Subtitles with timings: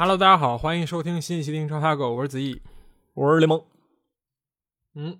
[0.00, 2.62] Hello，大家好，欢迎收听新一期的英超他狗，我是子毅。
[3.14, 3.60] 我是雷蒙，
[4.94, 5.18] 嗯，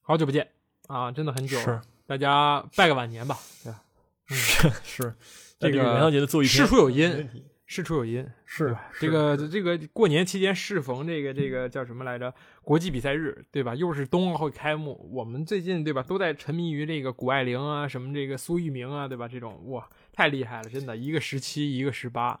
[0.00, 0.48] 好久不见
[0.86, 1.64] 啊，真的很久了。
[1.64, 3.82] 是大家拜个晚年吧，对吧？
[4.28, 5.14] 是是，
[5.58, 7.28] 这个元宵节的最后一天，事出有因，
[7.66, 8.92] 事出有因，是吧？
[9.00, 12.32] 这个这个过年期间适逢这个这个叫什么来着？
[12.62, 13.74] 国际比赛日，对吧？
[13.74, 19.26] 又是冬奥会开幕，我们最近对吧，都在沉迷于这个谷爱凌啊，什么这个苏翊鸣啊，对吧？
[19.26, 22.40] 这种哇，太厉害了，真的，一个十七，一个十八。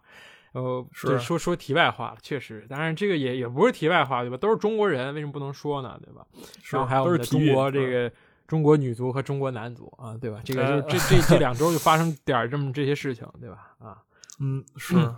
[0.52, 4.36] 呃，是说说题外话了，确实，当然这个也也不是题外话，对吧？
[4.36, 5.98] 都是中国人，为什么不能说呢？
[6.04, 6.26] 对吧？
[6.62, 8.12] 是然后还有我们的中国这个
[8.46, 10.40] 中国女足和中国男足啊，对吧？
[10.44, 13.74] 这个哎就这这这两周就发生点儿这么这些事情，对吧？
[13.78, 13.98] 啊，
[14.40, 15.14] 嗯 是嗯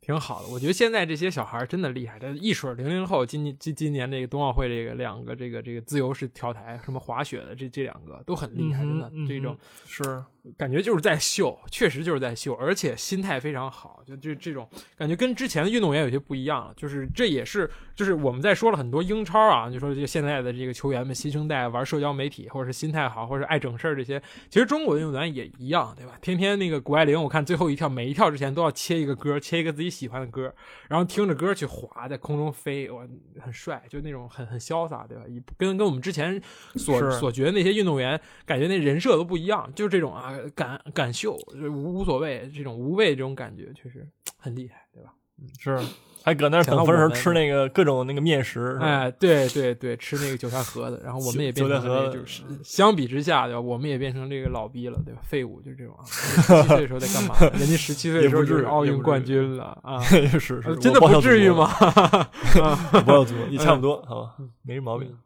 [0.00, 0.48] 挺好的。
[0.48, 10.24] 我觉得现在这些小孩儿真的厉害，这一水儿零零后，今年今今年这个冬奥会这个两个这个这个自由式跳台，什么滑雪的这这两个都很厉害，真的这种嗯是
[10.58, 16.74] 感觉就是在秀，确实就是在秀，而且心态非常好，就这这种感觉跟之前的运动员有些不一样了。
[16.76, 26.18] 就是这也是就是我们在说了很多英超啊，就说这现在的这个球员们新生代玩社交媒体，或者是心态好，或者是爱整事儿这些，其实中国的运动员也一样，对吧？
[26.20, 30.54] 天天那个谷爱凌，我看最后一跳，每一跳之前都要切一个歌，切一个自己喜欢的歌，
[30.88, 33.02] 然后听着歌去滑，在空中飞，哇，
[33.40, 35.24] 很帅，就那种很很潇洒，对吧？
[35.26, 36.40] 一跟跟我们之前
[36.76, 45.12] 所所觉得那些运动员，感觉那人设都不一样，就是这种啊，敢敢秀，就无无所谓，这种无畏这种感觉，确实很厉害，对吧？
[45.58, 45.76] 是，
[46.22, 53.60] 还搁那等分的时候吃那个各种那个面食，哎，对对对，吃那个韭菜盒子，然后我们也变成韭菜盒子了就是相比之下，对吧？
[53.60, 55.20] 我们也变成这个老逼了，对吧？
[55.24, 57.34] 废物就是这种啊， 十七岁的时候在干嘛？
[57.58, 60.00] 人家十七岁的时候就是奥运冠军了啊！
[60.06, 61.68] 是是真的不至于吗？？
[62.92, 65.18] 我报效祖国也差不多，好吧，没什么毛病。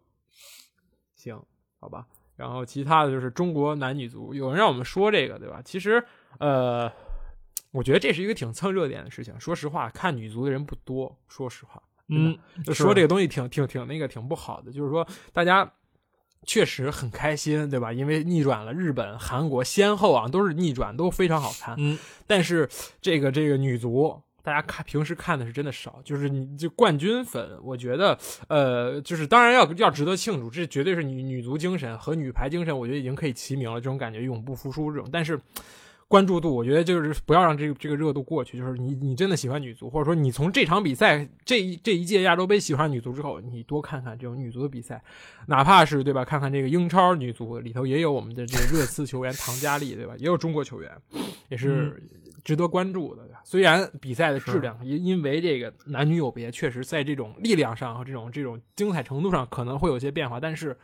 [1.15, 1.39] 行，
[1.79, 2.07] 好吧。
[2.39, 5.61] 然后其他的就是中国男女足，有人让我们说这个，对吧？
[5.65, 6.03] 其实，
[6.39, 6.89] 呃，
[7.73, 9.39] 我觉得这是一个挺蹭热点的事情。
[9.41, 15.69] 说实话，看女足的人不多，说实话，嗯，就说这个东西挺挺挺那个挺不好的，就是说大家
[16.45, 17.93] 确实很开心，对吧？
[17.93, 21.75] 因为逆转了日本、韩国，先后啊都是逆转，都非常好看。
[21.77, 21.99] 嗯，
[22.29, 22.69] 但是
[23.01, 35.39] 这个这个女足，大家看平时看的是真的少，就是你就冠军粉，我觉得呃，就是当然要要值得庆祝，这绝对是女女足精神和女排精神，我觉得已经可以齐名了，这种感觉永不服输这种，但是。
[36.11, 38.57] 关注度，我觉得就是不要让这个这个热度过去。
[38.57, 45.05] 就是你你真的喜欢女足，或者说你从这场比赛这一这一届亚洲杯喜欢女足之后，你多看看这种女足的比赛，
[45.49, 46.25] 哪怕是对吧？
[46.25, 50.15] 看看这个英超女足里头也有我们的这个热刺球员唐佳丽，对吧？
[50.17, 50.91] 也有中国球员，
[51.51, 52.03] 也是
[52.49, 53.29] 值得关注的。
[53.45, 60.75] 虽然比赛的质量因因为这个男女有别，确实在这种力量上和这种这种精彩程度上可能会有些变化，但是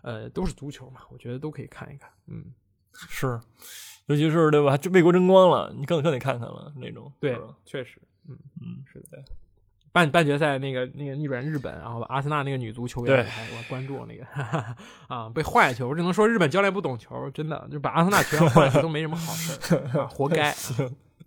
[0.00, 2.08] 呃，都是足球嘛，我觉得都可以看一看。
[2.28, 2.46] 嗯，
[2.94, 3.38] 是，
[4.06, 4.74] 尤其是对吧？
[4.74, 9.22] 就为国争光了，你更更得看看了那种，对，确实，嗯嗯，是的。
[9.92, 14.76] 半半决赛那个那个逆转日本，然后阿森纳那个女足球员，我还我还关注那个哈哈
[15.06, 20.54] 啊，被换下去，我只能说日本教练不懂球，真的就把阿森纳球员换 都没什么好事活该。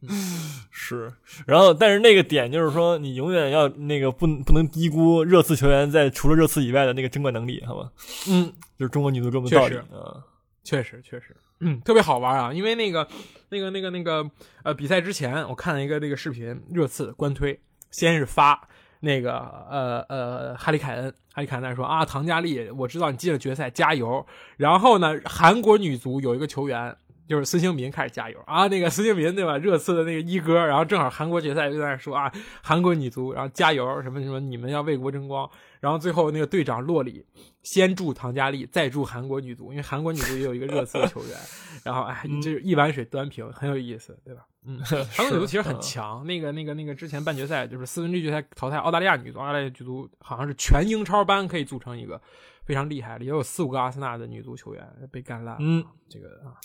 [0.70, 1.12] 是，
[1.48, 7.90] 然后但是那个点就是说，你永远要那个不不能低估热刺球员在除了热刺以外的那个争冠能力，好吧？
[8.30, 10.24] 嗯，就是中国女足这么道理确实啊。
[10.64, 12.53] 确实确实，嗯，特别好玩啊！
[12.53, 13.08] 因为那个
[13.50, 14.30] 那个那个那个
[14.64, 17.59] 呃，比赛之前我看了一个那个视频，热刺官推
[17.95, 18.67] 先是发
[19.00, 19.38] 那个
[19.69, 24.25] 呃呃哈利凯恩，哈利凯恩在说啊，唐佳丽，我知道你进了决赛，加油。
[24.57, 26.95] 然后呢，韩国女足有一个球员。
[27.28, 29.57] 就是孙兴民开始加油啊，那个孙兴民对吧？
[29.57, 35.50] 热刺的那个一哥，然后正好韩国决赛就在那说啊，韩国女足，然后加油什么什么，你们要为国争光。
[35.80, 37.25] 然后最后那个队长洛里
[37.63, 41.38] 先助唐佳丽，再助韩国女足，因为韩国女足也有一个热刺的球员。
[41.84, 44.46] 然后哎，这一碗水端平，很有意思，对吧？
[44.66, 44.79] 嗯，
[45.11, 46.26] 韩国女足其实很强。
[46.26, 52.20] 那个那个那个之前半决赛就是四分之一决赛淘汰澳大利亚女足，澳大利亚女足好像是全英超班可以组成一个
[52.64, 55.55] 非常厉害的，也有四五个阿森纳的女足球员被干烂。
[55.59, 56.58] 嗯，这个啊，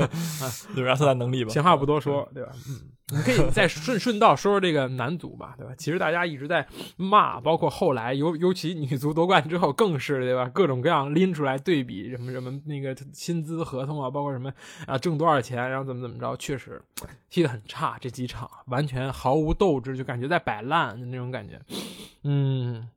[0.74, 1.50] 就是阿森纳能力吧。
[1.50, 2.52] 闲话不多说，对吧？
[2.68, 2.80] 嗯，
[3.12, 5.74] 我们可以 再顺顺道说说这个男足吧，对吧？
[5.76, 6.66] 其实大家一直在
[6.96, 10.48] 骂，包括后来尤尤其女足夺冠之后，更是对吧？
[10.48, 14.50] 各种各样拎出来对比，什么什么那个薪资合同啊，包括什么
[14.86, 16.80] 啊挣多少钱，然后怎么怎么着，确实
[17.28, 21.60] 踢得很差，这几场完全毫无斗志，就感觉在摆烂的那种感觉。
[22.24, 22.88] 嗯，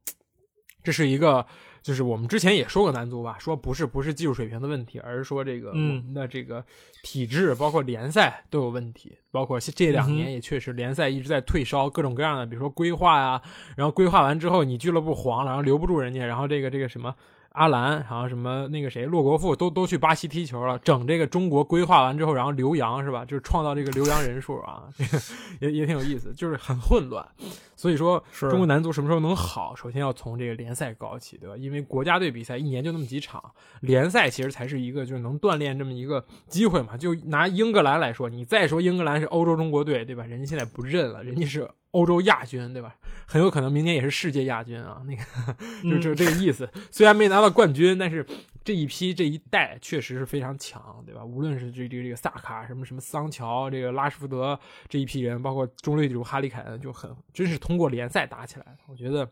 [0.81, 1.45] 这是一个。
[1.85, 6.65] 就是我们之前也说过男足吧，说不是不是技术水平的问题，而是说这个我嗯们的这个
[7.03, 9.15] 体制包括联赛都有问题。
[9.29, 13.39] 包括这两嗯年也确实联赛一直在退烧，各种各样的，比如说规划呀，
[13.77, 17.13] 然后规划完之后你俱乐部黄了，然后留不住人家，然后这个这个什么。
[17.55, 23.25] 阿兰，然后什么那个谁，洛国富都都去巴西踢球了，整这个中国规划完之后，然后留洋是吧？
[23.25, 25.17] 就是创造这个留洋人数啊，这 个
[25.59, 27.25] 也也挺有意思，就是很混乱。
[27.77, 31.55] 所以说，中国男足什么时候能好，首先要从这个联赛搞起，对吧？
[31.57, 33.43] 因为国家队比赛一年就那么几场，
[33.81, 36.95] 联赛其实才是一个就是能锻炼这么一个机会嘛。
[36.95, 40.23] 就拿英格兰来说，你再说英格兰是欧洲中国队，对吧？
[40.25, 42.93] 人家现在不认了，人家是欧洲亚军，对吧？
[43.25, 45.23] 很有可能明年也是世界亚军啊，那个
[45.89, 46.69] 就就这个意思。
[46.91, 48.25] 虽然没拿到冠军，但是
[48.63, 51.23] 这一批这一代确实是非常强，对吧？
[51.23, 54.59] 无论是这这个这个萨卡，什么什么桑乔，这个拉什福德
[54.89, 58.77] 这一批人，包括中队主哈利凯恩，就很真是通过联赛打起来的。
[58.87, 59.27] 我觉得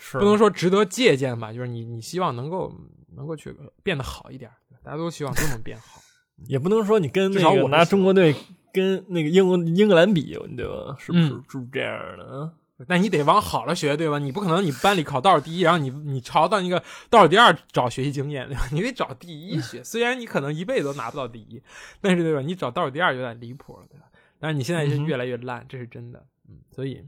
[0.00, 2.72] 是不能说值得借鉴吧，就是你你希望能够
[3.14, 4.50] 能够去变得好一点，
[4.82, 6.00] 大家都希望都能变好。
[6.48, 8.34] 也不能说你跟那个拿我是希中国队
[8.76, 10.94] 跟那个英国英格兰比，对吧？
[10.98, 12.52] 是不是就这样的啊？
[12.86, 14.18] 但你得往好了学，对吧？
[14.18, 18.68] 你不可能你班里考倒数第一，然后你你朝到那个倒数第二找学习经验，对吧？
[18.70, 19.82] 你得找第一学。
[19.84, 21.62] 虽然你可能一辈子都拿不到第一，
[22.02, 22.42] 但是对吧？
[22.42, 24.04] 你找倒数第二有点离谱了，对吧？
[24.38, 26.22] 但是你现在是越来越烂，这是真的。
[26.48, 27.02] 嗯，所以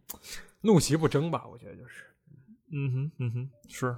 [0.63, 2.05] 怒其不争吧，我觉得就是。
[2.71, 3.97] 嗯哼，嗯哼，是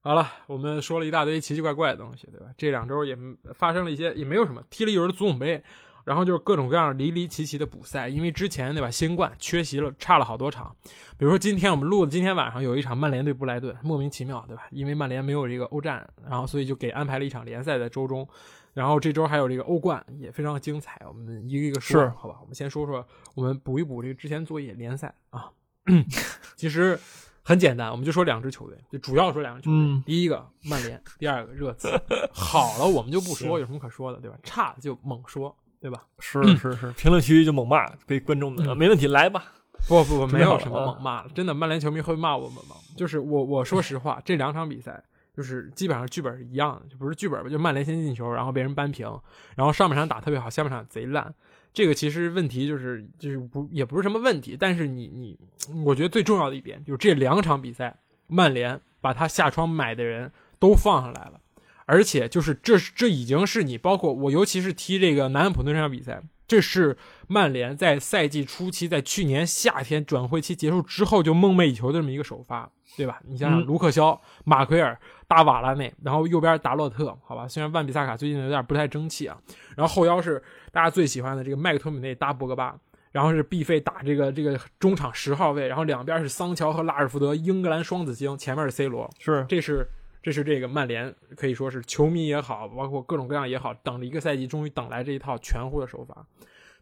[0.00, 2.46] 好了，我们说了一大堆奇奇怪怪的东西，对吧？
[2.56, 3.14] 这两周也
[3.54, 5.62] 发生了一些，也没有什么，踢了一轮足总杯，
[6.08, 10.74] 然后就是各种各样离离奇奇的补赛，因为之前对吧，新冠缺席了，差了好多场。
[11.18, 14.62] 比如说今天我们录的今天晚上有一场曼联对布莱顿，莫名其妙，对吧？
[14.70, 18.26] 因为曼联没有这个欧战，然后所以就给安排了一场联赛在周中。
[18.72, 20.98] 然后这周还有这个欧冠，也非常精彩。
[21.06, 22.36] 我们一个一个说，好吧？
[22.40, 25.50] 我们先说说，我们补一补这个之前作业联赛啊。
[26.56, 26.98] 其实
[27.42, 29.78] 很简单，我们就说两支球队，就主要说两支球队。
[29.78, 31.88] 嗯第一个曼联，第二个热刺。
[32.32, 34.38] 好了，我们就不说，有什么可说的，对吧？
[34.42, 36.02] 差就猛说，对吧？
[36.18, 39.44] 是是是，评论区就猛骂，被观众的、嗯没问题，来吧。
[39.86, 42.74] 不不不，没有什么啊猛骂了，真的，曼联球迷会骂我们吗？
[42.96, 45.00] 就是我我说实话，这两场比赛
[45.32, 49.06] 就是基本上剧本是一样的，就不是剧本吧，就曼联先进球，然后被人扳平，
[49.54, 51.32] 然后上半场打特别好，下半场贼烂。
[51.72, 55.38] 这个其实问题就是就是不也不是什么问题，但是你你，
[55.84, 57.96] 我觉得最重要的一点就是这两场比赛，
[58.26, 61.40] 曼联把他下窗买的人都放上来了。
[61.88, 73.18] 而且就是这这已经是你包括我，尤其是踢这个南安普顿这场比赛，这是曼联在赛季初期，在去年夏天转会期结束之后就梦寐以求的这么一个首发，对吧？
[73.26, 79.38] 你想想，嗯卢克肖、马奎尔、大瓦拉内，然后右边达洛特，好吧，虽然万比萨卡最近有点不太争气啊，
[79.74, 82.78] 然后后腰是大家最喜欢的这个麦克托米内搭博格巴。
[83.10, 89.88] 然后是必费打这个这个中场十号位，然后两边是桑乔和拉尔福德，英格兰双子星，前面是 C 罗，是这是
[90.22, 96.26] 这是这个曼联可以说是球迷也好，包括各种各样也好，等了一个赛季，终于等来这一套全乎的手法。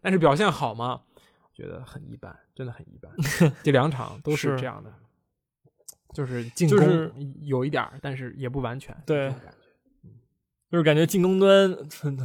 [0.00, 1.02] 但是表现好吗？
[1.54, 3.10] 觉得很一般，真的很一般。
[3.64, 4.92] 这两场都是是这样的，
[6.12, 7.12] 就是进攻就是
[7.42, 8.94] 有一点儿，但是也不完全。
[9.06, 9.32] 对
[10.70, 11.76] 就是感觉进攻端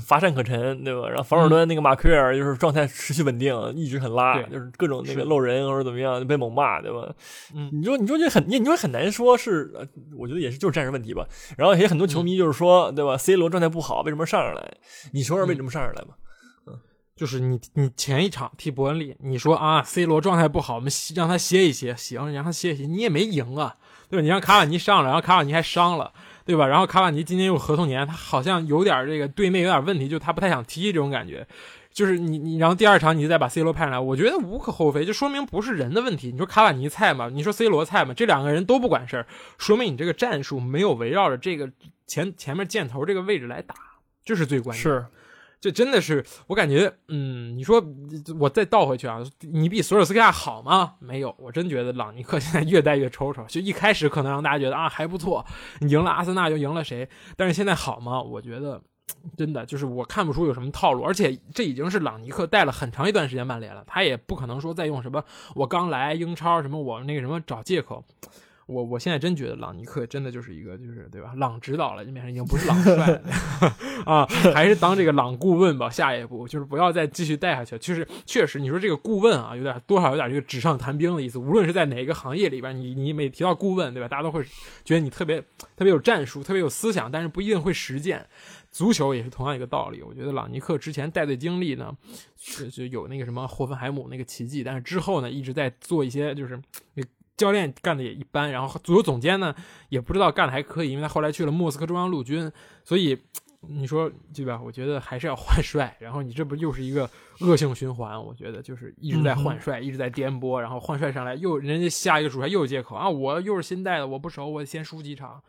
[0.01, 1.07] 乏善可陈，对吧？
[1.07, 7.13] 然后防守端那个马奎尔就是状态持续稳定，一直很拉，就是各种那个漏人或者怎么样被猛骂，对吧？
[7.53, 11.25] 嗯你说你说这很你你说很难说是，呃我觉得也是就是战术问题吧。
[11.57, 14.73] 然后也很多球迷就是说，对吧？C 罗状态不好，为什么上上来？
[15.13, 16.15] 你说说为什么上上来吧？
[16.67, 16.79] 嗯
[17.13, 23.75] 就是你你前一场踢伯恩利，你说啊，C 罗状态不好，我们让他歇一歇，行，让他歇一歇，你也没赢啊，
[24.09, 24.23] 对吧？
[24.23, 26.11] 你让卡瓦尼上了，然后卡瓦尼还伤了，
[26.45, 26.67] 对吧？
[26.67, 31.45] 然后卡瓦尼今年又合同年，他好像有点这个队内有点问题，就他不太想踢这种感觉。
[31.93, 36.31] 就是你你，然后第二场你再把 C 罗派上来，我觉得无可厚非，就说明不是人的问题。
[36.31, 41.69] 你说卡瓦尼菜嘛，你说 C 罗菜嘛，这两个人都不管事儿，说明你这个战术没有围绕着这个
[42.07, 43.75] 前前面箭头这个位置来打，
[44.23, 44.81] 这是最关键。
[44.81, 45.05] 是
[45.61, 47.81] 这真的是我感觉，嗯，你说
[48.39, 50.95] 我再倒回去啊，你比索尔斯克亚好吗？
[50.99, 53.45] 没有，我真觉得朗尼克现在越带越抽抽。
[53.45, 55.45] 就一开始可能让大家觉得啊还不错，
[55.79, 58.19] 你赢了阿森纳就赢了谁，但是现在好吗？
[58.19, 58.81] 我觉得
[59.37, 68.03] 真的就是我看不出有什么套路，而且这已经是朗尼克带了很长一段时间曼联了，他也不可能说再用什么我刚来英超什么我那个什么找借口。
[68.71, 71.33] 我我现在真觉得朗尼克真的就是一个就是对吧？
[71.35, 73.21] 朗指导了，这变成已经不是朗帅了
[74.05, 75.89] 啊，还是当这个朗顾问吧。
[75.89, 77.77] 下一步就是不要再继续带下去。
[77.77, 81.37] 就是确实，你说这个顾问啊，有点多少有点这个纸上谈兵的意思。
[81.37, 84.07] 无论是在哪个行业里边，你你每提到顾问，对吧？
[84.07, 84.41] 大家都会
[84.85, 85.41] 觉得你特别
[85.75, 88.25] 特别有战术，特别有思想，但是不一定会实践。
[88.71, 90.01] 足球也是同样一个道理。
[90.01, 91.93] 我觉得朗尼克之前带队经历呢，
[92.39, 96.57] 就就有那个什么霍芬海姆那个奇迹，但是之后呢，一直在做一些就是。
[97.41, 99.55] 教练干的也一般，然后足球总监呢
[99.89, 102.51] 也不知道干的还可以，因为他后来去了莫斯科中央陆军，
[102.83, 103.17] 所以
[103.67, 104.61] 你说对吧？
[104.63, 108.23] 我觉得还是要换帅，然后你这不又是一个恶性循环？
[108.23, 115.41] 我觉得就是一直在换帅，一直在颠簸，然后换帅上来又人家下一个主帅又有借口啊，我又是新带的，我不熟，我先输几场。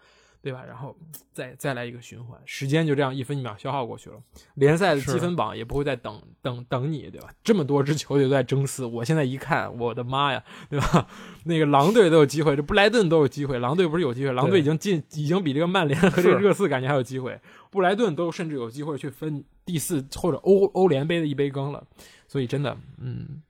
[0.42, 0.64] 对吧？
[0.66, 0.94] 然后
[1.32, 4.16] 再再来一个循环，时间就这样一分一秒消耗过去了。
[4.54, 7.28] 联赛的积分榜也不会再等等等你，对吧？
[7.44, 11.06] 这么多支球队都在争四，我现在一看，我的妈呀，对吧？
[11.44, 14.32] 那个狼队都有机会，这布莱顿都有机会，狼队不是有机会？
[14.32, 17.40] 狼队已经进，已经比这个曼联和这个热刺感觉还有机会。
[17.70, 21.86] 布莱顿都甚至有机会去分第四或者欧欧联杯的一杯羹了。
[22.26, 23.40] 所以真的，嗯，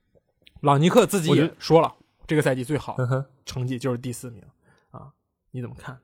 [0.60, 1.94] 朗尼克自己也说了，
[2.26, 2.96] 这个赛季最好
[3.46, 4.42] 成绩就是第四名
[4.90, 5.10] 啊，
[5.52, 5.98] 你怎么看？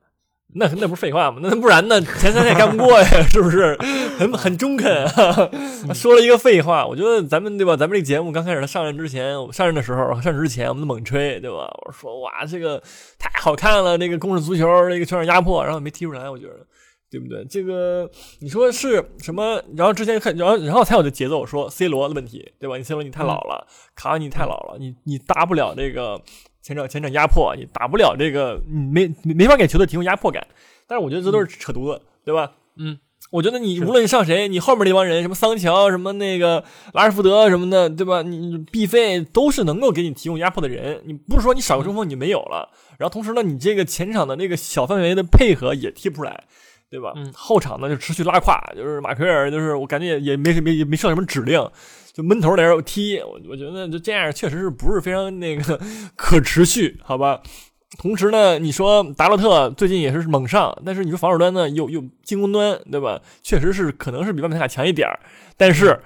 [0.55, 1.39] 那那不是废话吗？
[1.43, 2.01] 那不然呢？
[2.01, 3.77] 前三赛干不过呀， 是不是？
[4.19, 5.07] 很很中肯，
[5.95, 6.87] 说了一个废话。
[6.87, 7.77] 我觉得咱们对吧？
[7.77, 11.69] 咱们这个节目刚开始他上任之前，上任的时候，上任之前我们猛吹，对吧？
[11.87, 12.83] 我说哇，这个
[13.19, 16.67] 太好看了，那个攻势足球，那个全场压迫，然后没踢出来，我觉得，
[17.11, 17.45] 对不对？
[17.45, 19.63] 这个你说是什么？
[19.77, 22.79] 然后之前看，然后然后才有的节奏，说 C 罗的问题，对吧？
[22.79, 26.19] 你 C 罗你太老了，卡瓦尼太老了，你你搭不了这个。
[26.69, 30.47] 前场前场压迫，你打不了这个，没没法给球队提供压迫感。
[30.87, 32.53] 但是我觉得这都是扯犊子，对吧？
[32.77, 32.99] 嗯，
[33.31, 38.21] 我觉得你无论上谁，你后面那帮人，什么桑乔，什么那个拉什福德什么的，对吧？
[38.21, 41.01] 你必费都是能够给你提供压迫的人。
[41.07, 46.45] 你不是说你少个中锋你没有了，然后同时呢，你这个前场的那个小范围的配合也踢不出来，
[46.91, 47.15] 对吧？
[47.17, 51.67] 嗯后场呢就持续拉胯，就是马奎尔，就是我感觉也也没没没没受什么指令。
[52.19, 55.81] 就闷头在这踢，我我觉得就这样，确实是不是非常那个
[56.17, 57.41] 可持续，好吧？
[57.97, 63.21] 同时呢，你说达洛特最近也是猛上，但是你说防守端呢，又又进攻端，对吧？
[63.45, 65.09] 确实是可能是比万塔卡强一点，
[65.57, 65.97] 但是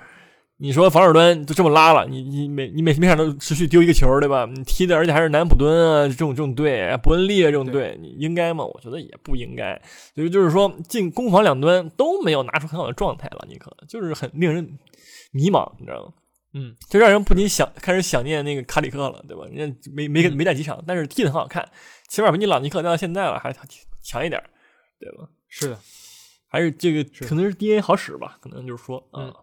[0.63, 4.47] 你说防守端就这么拉了，你你每你每每场都持续丢一个球，对吧？
[4.49, 8.65] 你踢的而且还是南普敦啊这种这种队，伯恩利啊这种队，你应该吗？
[8.65, 9.83] 我觉得也不应该。
[10.15, 14.79] 所以就是说，进攻防两端都没有拿出很好的状态了，你可能就是很令人。
[15.35, 16.13] 迷茫，你知道吗？
[16.53, 19.45] 嗯，就让人不禁想开始想念那个卡里克了，对吧？
[19.51, 21.67] 人家没没没带几场，但是踢的很好看，
[22.09, 23.51] 起码比你朗尼克带到现在了还
[24.03, 24.39] 强一点，
[25.01, 25.27] 对吧？
[25.49, 25.79] 是的，
[26.47, 28.37] 还是这个可能是 DNA 好使吧？
[28.43, 29.35] 可能就是说，嗯。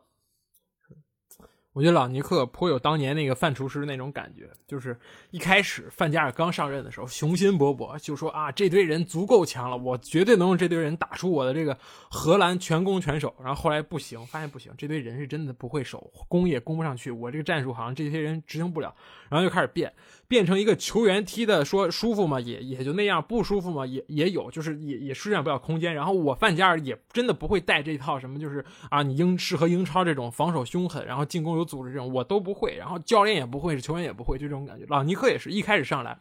[1.80, 5.00] 我觉得朗尼克颇有当年那个范厨师那种感觉，就是
[5.32, 11.78] 一开始范加尔刚上任的时候，雄心勃勃，就说啊，这堆人足够强了，我绝对能用这堆人打出我的这个
[12.10, 13.34] 荷兰全攻全守。
[13.40, 18.94] 然后后来不行，发现不行，这堆人是真的不会守，攻也攻不上去，我这个战术好像这些人执行不了，
[19.30, 19.94] 然后就开始变。
[20.30, 22.40] 变成一个球员踢的说舒服吗？
[22.40, 23.84] 也也就那样，不舒服吗？
[23.84, 25.94] 也也有，就是也也施展不了空间。
[25.94, 32.76] 然后我范加尔也真的不会带这套什么，就是啊，你英适合英超这种防守凶狠，然后进攻有组织这种，我都不会。
[32.78, 34.86] 然后教练也不会，是球员也不会，就这种感觉。
[34.88, 36.16] 朗尼克也是一开始上来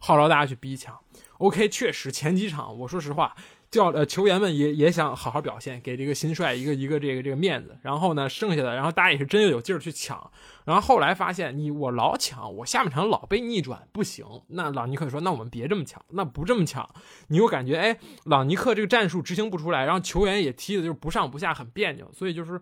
[0.00, 0.98] 号召大家去逼抢
[1.38, 3.32] ，OK，确实前几场我说实话。
[3.72, 7.74] 教呃球员们也也想好好表现，给这个新帅一个一个这个这个面子。
[7.80, 10.30] 然后呢，剩下的然后大家也是真的有劲儿去抢。
[10.66, 14.26] 然后后来发现你我老抢，我下半场老被逆转，不行。
[14.48, 16.86] 那朗尼克说：“那我们别这么抢，那不这么抢。”
[17.28, 22.12] 你又感觉哎，朗尼克这个战术执行不出来，然后球员也踢的就是不上不下，很别扭。
[22.12, 22.60] 所以就是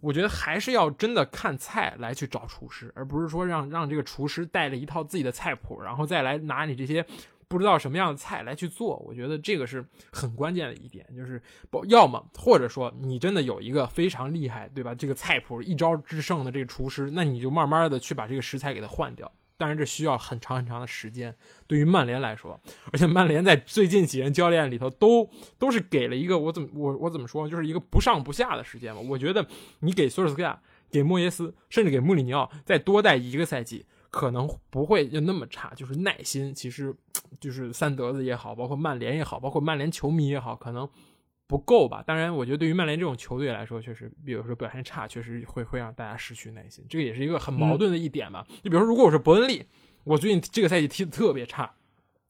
[0.00, 7.06] 我觉得还是要真的看菜来去找厨师，而不是说让让这个厨师带着一套自己的菜谱，然后再来拿你这些。
[7.52, 11.40] 不知道什么样的菜来去做，我觉得这个是很关键的一点，就是
[11.88, 14.94] 要么或者说你真的有一个非常厉害，对吧？
[14.94, 19.30] 这个菜谱一招制胜的这个厨师，那你就慢慢的去把这个食材给它换掉。
[19.58, 21.36] 当然这需要很长很长的时间。
[21.66, 22.58] 对于曼联来说，
[22.90, 25.28] 而且曼联在最近几任教练里头都
[25.58, 29.02] 都是给了一个我怎么我我怎么说，就是一个不上不下的时间嘛。
[29.02, 29.46] 我觉得
[29.80, 30.58] 你给索尔斯克亚、
[30.90, 33.84] 给莫耶斯，甚至给穆里尼奥再多带一个赛季。
[34.12, 36.94] 可能不会就那么差，就是耐心，其实
[37.40, 40.86] 就是三德子也好，包括曼联也好，包括曼联球迷也好，可能
[41.46, 42.04] 不够吧。
[42.06, 48.46] 当然，我觉得对于曼联这种球队来说，确实，比如说表现差，确实会会让大家失去耐心，这个也是一个很矛盾的一点吧。
[48.62, 49.64] 就比如说，如果我是伯恩利，
[50.04, 51.74] 我最近这个赛季踢的特别差。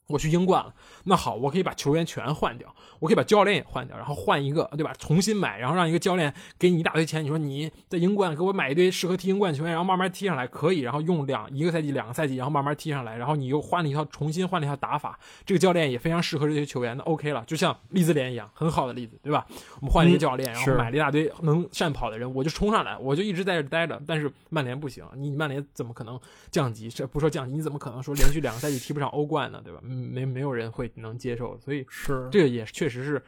[0.08, 4.92] 我去英冠了，那好，我可以把球员全换掉，我可以把教练也换掉，然后换一个，对吧？
[4.98, 19.46] 重新买，然后让一个教练给你一大堆钱，你说你在英冠给我买一堆适合踢英冠球员，然后慢慢踢上来，可以，然后用两一个赛季、两个赛季，然后慢慢踢上来，然后你又换了一套，重新换了一套打法，这个教练也非常适合这些球员，那 OK 了，就像利兹联一样，很好的例子，对吧？
[19.80, 23.98] 我们换了一个教练，然后买了一大堆能善跑的人，我就冲上来，我就一直在这待着。
[24.06, 26.90] 但是曼联不行，你曼联怎么可能降级？
[26.90, 29.60] 这不说降级，你怎么可能说连续两个赛季踢不上欧冠呢？
[29.64, 29.80] 对吧？
[30.02, 30.90] 没没有人会。
[30.96, 33.22] 能接受，所以是这个也确实是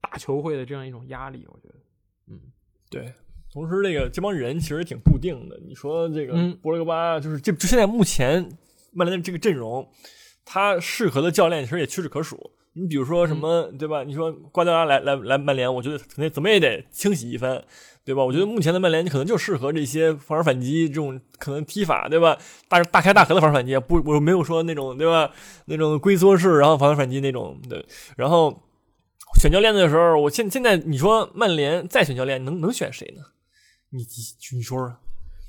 [0.00, 1.74] 大球会的这样一种压力，我觉得，
[2.28, 2.40] 嗯，
[2.90, 3.12] 对。
[3.52, 5.58] 同时，这个这帮人其实挺固定的。
[5.66, 8.46] 你说这个博格巴，就是这就现在目前
[8.92, 9.88] 曼联的这个阵容，
[10.44, 12.50] 他适合的教练其实也屈指可数。
[12.78, 14.04] 你比如说什么，对吧？
[14.04, 17.64] 你说瓜迪奥拉来来来曼联，我觉得肯定怎么也得清洗一番，
[18.04, 18.22] 对吧？
[18.22, 22.36] 我觉得目前的曼联你可能就适合这些防守反击这种可能踢法，对吧？
[22.68, 25.32] 大大开大合的防守反击，不，我没有说那种，对吧？
[25.64, 27.82] 那种龟缩式然后防守反击那种，对。
[28.16, 28.62] 然后
[29.40, 33.22] 选教练的时候，我现现在你说曼联再选教练，能能选谁呢？
[33.90, 34.96] 你你你说说。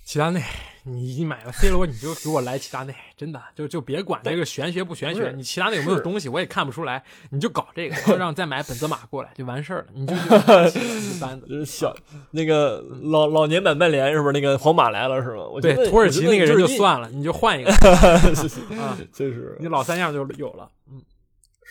[0.07, 0.41] 齐达内，
[0.83, 11.93] 你你买了 C 罗，你就给我来齐达内，真的就就别管这个玄学不玄学，你齐达内有没有东西我也看不出来，你就搞这个， 然后让再买本泽马过来就完事儿了，你就一般的小
[12.31, 15.43] 那个老老年版曼联是不是那个皇马来了是吗？
[15.61, 17.69] 对，土耳其那个人就算了，你就换一个
[18.79, 21.01] 啊，就是你老三样就有了，嗯。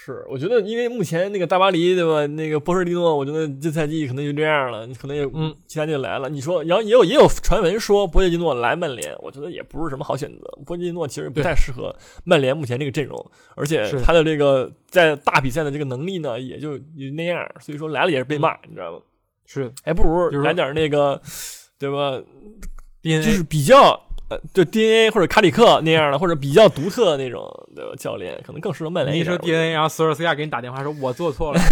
[0.07, 2.25] 是，我觉得因为目前那个大巴黎对吧？
[2.29, 6.29] 那个波士蒂诺，我觉得这赛季可能就这样了，你可能也嗯，其他就来了。
[6.29, 10.47] 你说，然后也有也有传闻说波切蒂诺来曼联，我觉得也不是什么好选择。
[10.65, 17.45] 波切蒂诺其实不太适合曼联目前这个阵容，而且他的这个在大比赛的这个能力呢，也就也那样。
[17.59, 19.01] 所以说来了也是被骂，你知道吗？
[19.45, 21.21] 是，还不如来点那个，
[21.81, 22.23] 对吧？
[23.03, 24.06] 就是比较。
[24.29, 29.17] 呃，就 DNA 或者卡里克那样的，或者比较独特的那种的教练，可能更适合曼联。
[29.17, 31.61] 你说 DNA，然后索尔斯亚给你打电话说：“我做错了。”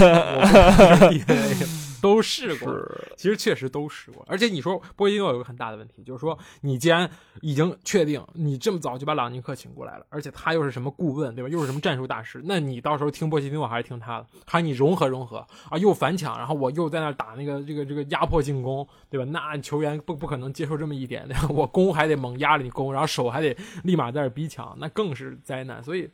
[2.05, 2.71] 都试过，
[3.17, 4.23] 其实确实都试过。
[4.29, 11.49] 而且你说波切蒂诺有个很大的问题，就是说你既然已经确定你这么早就把朗尼克请过来了，而且他又是什么顾问，对吧？
[11.49, 14.27] 又是什么战术大师，那你到时候听波切蒂诺还是听他的？
[14.45, 15.39] 还是你融合融合
[15.71, 15.79] 啊？
[15.79, 19.25] 又反抢，然后我又在那打那个这个这个压迫进攻，对吧？
[19.33, 25.83] 那球员不不可能接受这么一点，我攻还得猛压着你攻，然后手还得立马在那逼抢，那更是灾难。
[25.83, 26.11] 所以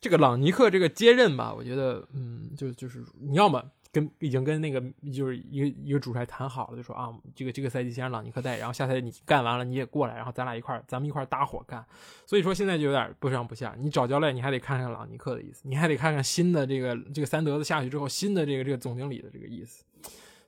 [0.00, 3.62] 这个朗尼克这个接任吧，我觉得，嗯，就就是你要么。
[3.90, 4.80] 跟已经跟那个
[5.12, 11.84] 就是一个一个主帅谈好了，就说啊，这个这个赛季先让朗尼克带，然后下赛季你干完了你也过来，然后咱俩一块儿，咱们一块儿搭伙干。
[12.26, 13.74] 所以说现在就有点不上不下。
[13.78, 19.84] 你找教练，你还得看看朗尼克的意思，你还得看看新的这个这个三德子下去之后，新的这个这个总经理的这个意思。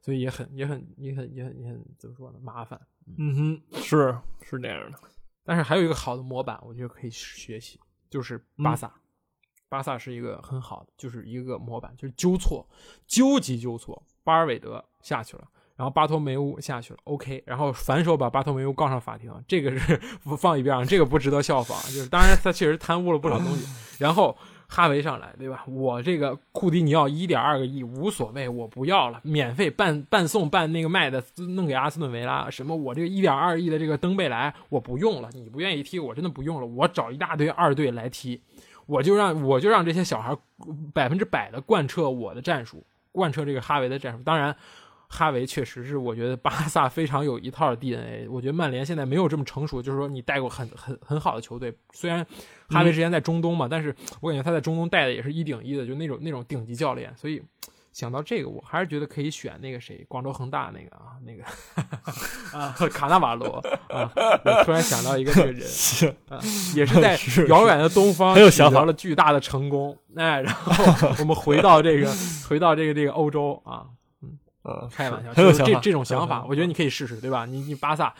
[0.02, 2.38] 所以也很也很也很也很也很怎么说呢？
[2.42, 2.80] 麻烦。
[3.18, 4.98] 嗯哼，是是这样的。
[5.44, 8.92] 但是还有一个好的模板，我觉得可以学习，就是巴萨。
[9.70, 12.66] 巴萨是一个很好的，就是一个模板，就是纠错，
[13.06, 14.02] 纠集纠错。
[14.22, 15.44] 巴尔韦德下去了，
[15.76, 19.98] 然后巴托梅乌下去了，OK，然后反手把巴托梅乌告上法庭，这个是
[20.36, 21.80] 放一边，这个不值得效仿。
[21.84, 23.66] 就是当然他确实贪污了不少东西。
[23.98, 24.36] 然后
[24.68, 25.64] 哈维上来，对吧？
[25.66, 31.22] 我这个库迪尼奥一点二个亿无所谓，我不要了，免费半半送半那个卖的
[31.56, 32.50] 弄给阿斯顿维拉。
[32.50, 38.42] 什么我这个一点二亿的这个登贝莱我不用了，你不愿意踢我真的不用了，我找一大堆二队来踢。
[38.90, 40.36] 我就让我就让这些小孩
[40.92, 44.22] 百分之百的贯彻我的战术，贯彻这个哈维的战术。
[44.24, 44.56] 当然，
[45.08, 48.28] 哈维确实是我觉得巴萨非常有一套 DNA。
[48.28, 51.72] 我觉得曼联现在没有这么成熟，就是说你带过很很很好的球队。
[51.92, 52.26] 虽然
[52.68, 57.16] 哈维之前在中东嘛，但是我感觉他在中东带的也是一顶一的，就那种那种顶级教练。
[57.16, 57.40] 所以。
[57.92, 61.42] 想到这个，我还是觉得可以选那个谁，广州恒大那个啊，那个
[62.56, 63.56] 啊， 卡纳瓦罗
[63.88, 64.10] 啊。
[64.44, 65.66] 我突然想到一个这个人，
[66.30, 66.38] 啊，
[66.76, 69.96] 也是在遥远的东方取得了巨大的成功。
[70.14, 72.08] 哎，然后我们回到这个，
[72.48, 73.86] 回到这个这个欧洲啊，
[74.62, 77.44] 嗯，开玩笑，就是这这种想法，我觉得你可以试试，对吧？
[77.44, 78.14] 你你巴萨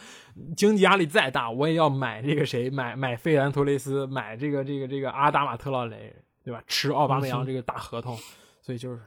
[0.56, 6.12] 经济压力再大，我也要买这个谁，买买费兰托雷斯，买这个这个这个阿达马特劳雷，
[6.44, 6.60] 对吧？
[6.66, 8.18] 吃奥巴梅扬这个大合同，
[8.60, 9.00] 所以就是。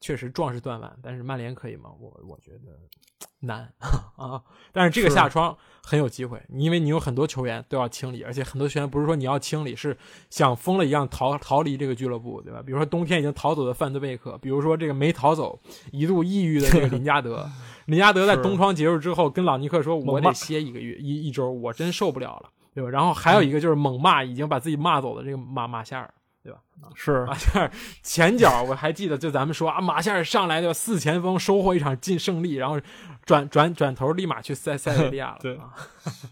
[0.00, 1.90] 确实壮士断腕，但是曼联可以吗？
[2.00, 2.78] 我我觉得
[3.40, 3.70] 难
[4.16, 4.42] 啊。
[4.72, 9.96] 但是这个下窗很有机会，因为你有很多球员都要清理，而且很多球员不是说你要清理，是
[10.30, 12.62] 像疯了一样逃逃离这个俱乐部，对吧？
[12.64, 15.60] 比如说冬天已经逃走的范德贝克，比如说这个没逃走、
[15.92, 17.48] 一度抑郁的这个林加德。
[17.86, 26.14] 林加德在冬窗结束之后跟朗尼克说：“我得歇一个月一一周，我真受不了了，对吧？”然后还有一个就是猛骂已经把自己骂走的这个马马夏尔。
[26.52, 26.88] 对吧？
[26.94, 27.70] 是马夏尔
[28.02, 32.80] 前脚我还记得，就咱们说啊，马夏尔上来就四前锋收获一场进胜利，然后
[33.24, 35.38] 转转转头立马去塞塞维利亚了。
[35.40, 35.58] 对，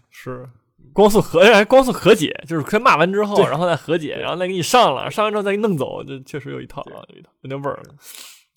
[0.09, 0.49] 是
[0.91, 7.81] 光速和还光速和解，就是先骂完之后，然后再和解，然后再给你上了，上完之后再给你弄走，这确实有一套啊，有一套有点味儿。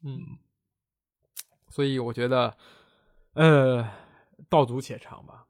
[0.05, 0.19] 嗯，
[1.69, 2.57] 所以我觉得，
[3.35, 3.87] 呃，
[4.49, 5.42] 道阻且长吧。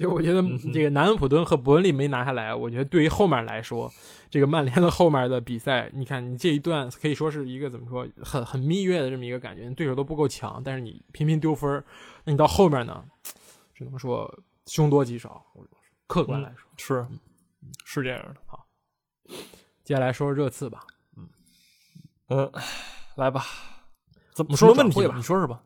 [0.00, 3.92] 就我觉得这个南安普敦和伯恩利没拿下来，我觉得对于后面来说，
[4.30, 11.84] 这个曼联的后面的比赛，你看你这一段可以说是一个怎么说，很很蜜月的这么一个感觉，对手都不够强，但是你频频丢分
[12.24, 13.04] 那你到后面呢，
[13.74, 15.44] 只能说凶多吉少。
[16.06, 17.06] 客观来说是
[17.84, 18.34] 是这样的。
[18.46, 18.66] 好，
[19.84, 20.80] 接下来说说热刺吧。
[21.16, 21.28] 嗯
[22.30, 22.52] 嗯，
[23.16, 23.44] 来吧，
[24.32, 25.14] 怎么说问题吧？
[25.14, 25.62] 你说说吧。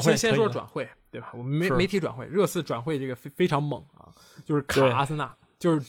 [0.00, 0.88] 先先说转会。
[1.14, 1.30] 对吧？
[1.32, 4.10] 我们媒媒体转会，热刺转会这个非非常猛啊，
[4.44, 5.80] 就是卡阿森纳，就是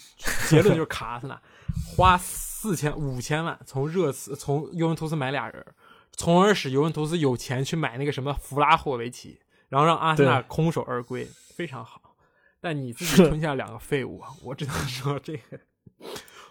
[0.47, 1.41] 结论就是卡阿森纳，
[1.97, 5.63] 花四四千五千万从热刺从尤文图斯买俩人，
[6.13, 12.15] 从而使尤文图斯有钱去买那个什么弗拉霍维奇，然后让阿森纳空手而归，非常好。
[12.59, 14.29] 但你自己吞下两个废物啊！
[14.41, 15.59] 我只能说这个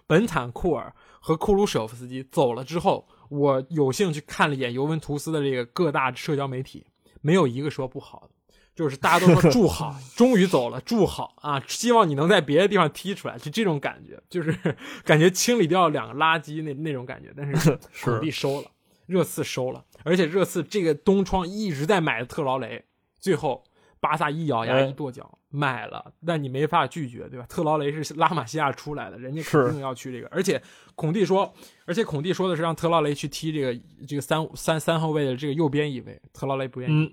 [0.07, 6.87] 本坦库尔和库鲁舍夫斯基走了之后，我有幸去看了一眼尤文图斯的这个各大社交媒体，
[7.21, 8.34] 没有一个说不好的。
[8.75, 11.63] 就是大家都说 祝好，终于走了，祝好啊！
[11.67, 14.53] 希望你能在别的地方踢出来，就这种感觉，就是
[15.05, 17.33] 感觉清理掉两个垃圾那那种感觉。
[17.37, 18.71] 但是 孔蒂收了，
[19.07, 22.85] 热刺收了，而且热刺这个东窗一直在买的特劳雷，
[23.21, 23.63] 最后
[24.01, 27.47] 巴萨一咬牙哎一跺脚买了，但你没法拒绝，对吧？
[27.49, 30.61] 特劳雷是拉玛西亚出来的，人家肯定要去这个，而且
[30.97, 31.55] 孔蒂说，
[31.87, 36.93] 而且孔蒂说的是让特劳雷去踢这个这个三三三后卫的这个右边一位，特劳雷不愿意。
[36.93, 37.13] 嗯，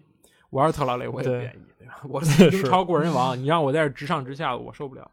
[0.52, 2.00] 我要是特劳雷，我也不愿意，对吧？
[2.08, 5.10] 我英超过人王，你让我在这直上直下，我受不了。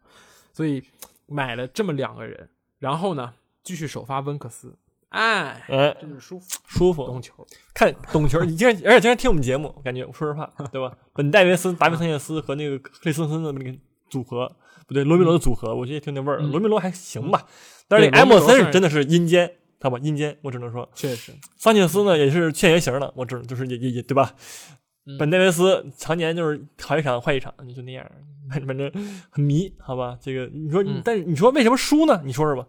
[0.52, 0.82] 所以
[1.26, 4.76] 买了这么两个人，然后呢，继续首发温克斯，
[5.10, 7.06] 哎，哎，真是舒服，舒服。
[7.06, 7.46] 懂球。
[7.72, 10.96] 看懂球，你竟然而且竟然听我们节目，感觉说实话，对吧？
[11.14, 13.78] 本戴维斯、达维桑切斯和那个克里斯森的那个
[14.10, 14.50] 组合，
[14.86, 17.46] 不对，罗梅罗的组合，我觉得挺那味儿罗梅罗还行吧，
[17.86, 19.48] 但是那个埃对罗梅罗算是莫森是真的是阴间，
[19.80, 24.34] 好吧，阴间，我只能说，确实，桑切斯呢也是欠原型的，我只能就是也也也对吧？
[25.08, 28.08] 嗯本戴维斯常年就是好一场坏一场，你就那样，
[28.50, 28.92] 反 反正
[29.30, 30.18] 很迷，好吧？
[30.20, 32.20] 这个你说，嗯但是你说为什么输呢？
[32.24, 32.68] 你说说吧。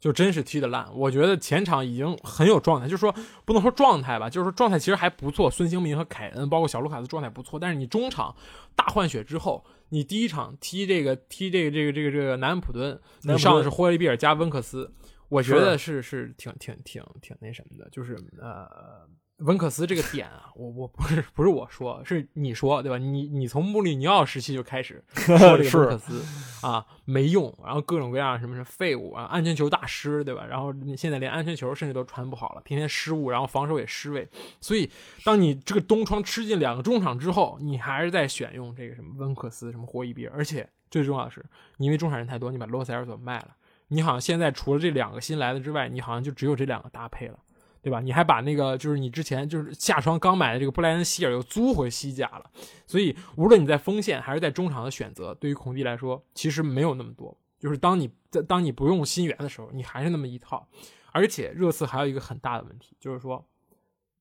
[0.00, 0.88] 就真是踢的烂。
[0.94, 3.14] 我觉得前场已经很有状态，就是说
[3.44, 5.50] 不能说状态吧，就是说状态其实还不错。
[5.50, 8.34] 孙兴民和凯恩，包括小卢卡斯状态不错，但是你中场
[8.74, 14.90] 大换血之后，你第一场踢这个踢这个这个这个这个南安普顿，你上的是霍利比尔加温克斯，
[15.28, 19.06] 我觉得是是挺挺挺挺那什么的，就是呃。
[19.40, 22.98] 温克斯这个点啊，我我不是不是我说，是你说对吧？
[22.98, 26.22] 你你从穆里尼奥时期就开始说这个 温克斯
[26.66, 30.44] 啊没用，然后各种各样什么是废物啊，安全球大师对吧？
[30.44, 34.28] 然后你现在连安全球甚至都传不好了，天天失误，然后防守也失位。
[34.60, 34.90] 所以
[35.24, 41.44] 当你这个东窗吃进两个中场之后，你还是在选用这个什么温克斯、什么霍伊比尔，而且最重要的是，
[41.78, 43.56] 你因为中场人太多，你把罗塞尔索卖了，
[43.88, 47.38] 你好像现在除了这两个新来的之外，你好像就只有这两个搭配了。
[47.82, 48.00] 对吧？
[48.00, 52.50] 你还把那个就是你之前就是夏窗刚买的这个布莱恩希尔又租回西甲了，
[52.86, 57.36] 所以无论你在锋线还是在中场的选择，对于孔蒂来说其实没有那么多。
[57.58, 60.66] 就是当你在当你不用新援的时候，你还是那么一套。
[61.12, 63.44] 而且热刺还有一个很大的问题，就是说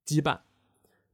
[0.06, 0.40] 羁绊，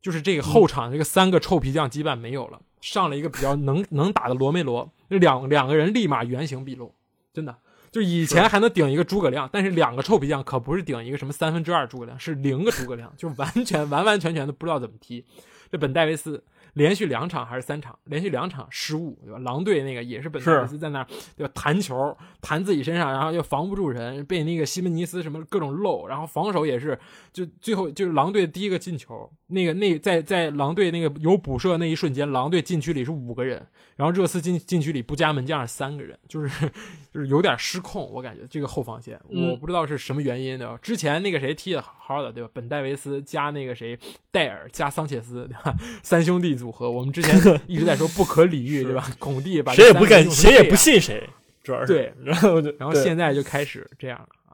[0.01, 6.95] 就是这个后场这个三个臭皮匠羁绊没有了，上了一个比较能能打的罗梅罗，两两个人立马原形毕露，
[7.34, 7.58] 真的。
[7.95, 15.25] 就以前还能顶一个诸葛亮，但是两个臭皮匠可不是顶一个什么三分之二诸葛亮，是零个诸葛亮，就完全完完全全的不知道怎么踢。
[15.71, 16.43] 这本戴维斯
[16.75, 19.39] 连续两场还是三场，连续两场失误，对吧？
[19.39, 21.51] 狼队那个也是本戴维斯在那儿对吧？
[21.55, 26.97] 弹球弹自己身上，然后又防不住人，被那个西门尼斯什么各种漏，然后防守也是，
[27.33, 36.69] 就最后就是狼队第一个进球，那个那在在狼队那个有补射那一瞬间，狼队禁区里是五个人，然后热刺禁禁区里不加门将是三个人，就是
[37.13, 40.77] 就是有点失控，我感觉这个后防线，嗯我不知道是什么原因的。
[40.81, 42.49] 之前那个谁踢的好好的，对吧？
[42.53, 43.97] 本戴维斯加那个谁
[44.31, 45.73] 戴尔加桑切斯，对吧？
[46.03, 47.36] 三兄弟组合，我们之前
[47.67, 49.08] 一直在说不可理喻，对吧？
[49.19, 51.28] 孔蒂把谁也不敢，谁也不信谁，
[51.63, 54.28] 主要是对，然后就然后现在就开始这样了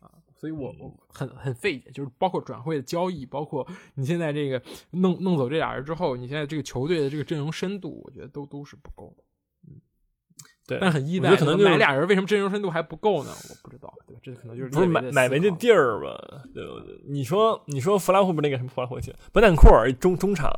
[0.00, 9.24] 啊，所以我我很很费解，就是包括转会的交易，包括你现在这个弄弄走这俩人之后，你现在这个球队的这个阵容深度，我觉得都都是不够的。
[9.68, 9.80] 嗯
[10.66, 13.30] 对，但很意外，可能就是买俩人为什么阵容深度还不够呢？
[13.48, 14.20] 我不知道，对吧？
[14.22, 16.44] 这可能就是不是买买没这地儿吧？
[16.54, 16.96] 对不对？
[17.08, 20.48] 你说你说弗拉霍不是那个什么弗拉霍奇，本坦库尔中中场，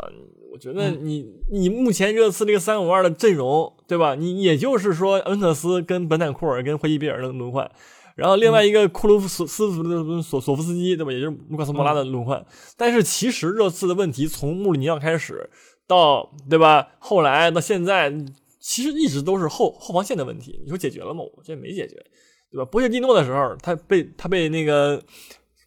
[0.52, 4.14] 我觉得嗯你、你目前热刺这个三五二的阵容，对吧？
[4.14, 7.70] 你也就是说恩特斯跟本坦库尔跟霍伊比尔的轮换，
[8.16, 11.10] 然后另外一个库卢斯斯索索夫斯基，对吧？
[11.10, 12.44] 也就是卢卡斯莫拉的轮换。
[12.76, 15.48] 但是其实热刺的问题从穆里尼奥开始
[15.86, 16.90] 到对吧？
[16.98, 18.12] 后来到现在，
[18.60, 20.60] 其实一直都是后后防线的问题。
[20.62, 21.22] 你说解决了吗？
[21.22, 21.96] 我这没解决。
[22.50, 22.64] 对吧？
[22.66, 25.02] 波切蒂诺的时候，他被他被那个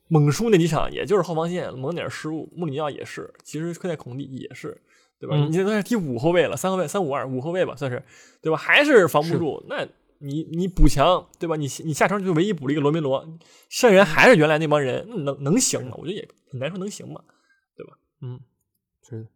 [0.08, 2.52] 猛输那几场，也就是后防线猛点失误。
[2.56, 4.80] 穆里尼奥也是，其实科在孔蒂也是，
[5.20, 5.36] 对吧？
[5.36, 8.04] 嗯你现在踢五后卫了，三后卫，三五二五后卫吧，算是，
[8.42, 8.58] 对吧？
[8.58, 9.64] 还是防不住。
[9.68, 9.88] 那
[10.20, 11.56] 你你补强，对吧？
[11.56, 13.28] 你你下场就唯一补了一个罗梅罗，
[13.70, 15.96] 剩人还是原来那帮人，那能能行吗？
[15.98, 17.22] 我觉得也很难说能行嘛，
[17.76, 17.94] 对吧？
[18.22, 18.40] 嗯，
[19.08, 19.28] 是的。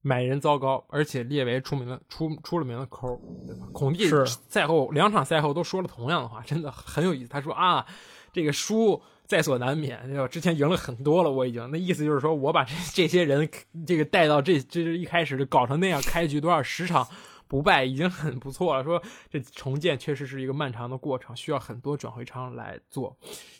[0.00, 3.66] 买人糟糕，而且列维出名了出出了名的抠，对吧？
[3.72, 7.28] 孔蒂是赛后两场赛后都说了同样的话，真的很有意思。
[7.28, 7.84] 他说啊，
[8.32, 10.26] 这个输在所难免，对吧？
[10.26, 13.48] 之前赢了很多了，我已经那意思就是说我把这这些人
[13.86, 17.06] 这个带到这这一开始就搞成那样，开局多少十场
[17.46, 18.82] 不败已经很不错了。
[18.82, 23.14] 说这重建确实是一个漫长的过程，需要很多转会窗来做，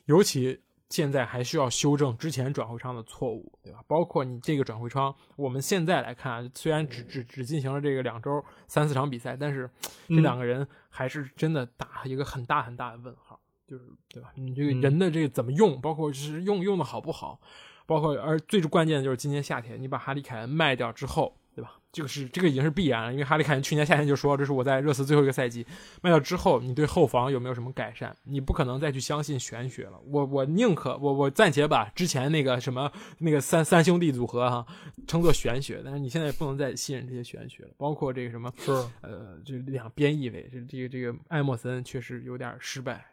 [0.06, 3.80] 尤其现在还需要修正之前转会窗的错误，对吧？
[3.86, 9.68] 包括你这个转会窗，我们现在来看，虽然只只只进行了这个两周三四场比赛，但是
[10.08, 13.27] 这两个人还是真的打一个很大很大的问号，
[13.68, 14.32] 就是对吧？
[14.36, 17.38] 你这个人的这个怎么用，包括就是用用的好不好，
[17.86, 21.34] 包括而最关键的就是今年夏天你把哈利凯恩卖掉之后。
[21.58, 21.72] 对吧？
[21.90, 25.66] 这个是这个已经是必然了，因为哈利凯恩去年夏天就说这是我在热刺最后一个赛季，
[26.02, 28.16] 卖掉之后，你对后防有没有什么改善？
[28.22, 29.98] 你不可能再去相信玄学了。
[30.06, 34.64] 我我宁可我我暂且把之前那个什么那个三三兄弟组合哈
[35.08, 37.70] 称作玄学，但是你现在不能再信任这些玄学了。
[37.76, 43.04] 包括这个什么是呃，这两边翼位，这这个这个艾默森确实有点失败，